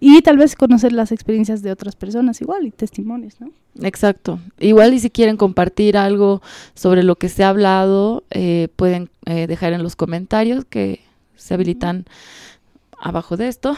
[0.00, 3.50] y tal vez conocer las experiencias de otras personas igual y testimonios, ¿no?
[3.80, 4.38] Exacto.
[4.60, 6.42] Igual y si quieren compartir algo
[6.74, 11.00] sobre lo que se ha hablado, eh, pueden eh, dejar en los comentarios que
[11.36, 12.04] se habilitan
[13.04, 13.76] abajo de esto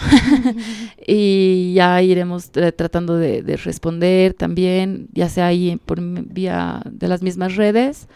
[1.07, 7.09] y ya iremos eh, tratando de, de, responder también, ya sea ahí por vía de
[7.09, 8.09] las mismas redes.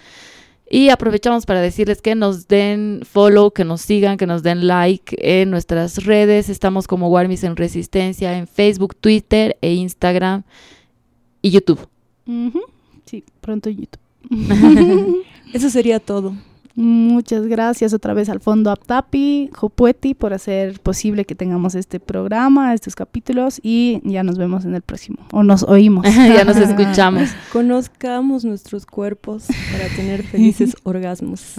[0.73, 5.17] Y aprovechamos para decirles que nos den follow, que nos sigan, que nos den like
[5.19, 6.49] en nuestras redes.
[6.49, 10.45] Estamos como Warmis en Resistencia en Facebook, Twitter e Instagram
[11.43, 11.89] y YouTube.
[13.05, 13.99] Sí, pronto YouTube.
[15.53, 16.37] Eso sería todo.
[16.81, 22.72] Muchas gracias otra vez al Fondo Aptapi, Jopueti, por hacer posible que tengamos este programa,
[22.72, 25.18] estos capítulos y ya nos vemos en el próximo.
[25.31, 26.07] O nos oímos.
[26.14, 27.28] ya nos escuchamos.
[27.53, 31.53] Conozcamos nuestros cuerpos para tener felices orgasmos.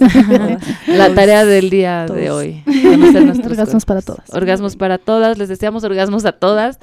[0.88, 2.64] La tarea del día de hoy.
[2.64, 4.28] Conocer nuestros orgasmos para todas.
[4.34, 5.38] Orgasmos para todas.
[5.38, 6.80] Les deseamos orgasmos a todas.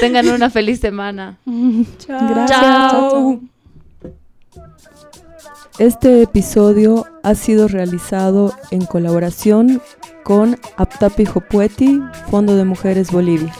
[0.00, 1.38] Tengan una feliz semana.
[1.98, 2.46] Chao.
[2.48, 3.40] Chao.
[5.80, 9.80] Este episodio ha sido realizado en colaboración
[10.24, 13.50] con Aptapi Jopueti, Fondo de Mujeres Bolivia.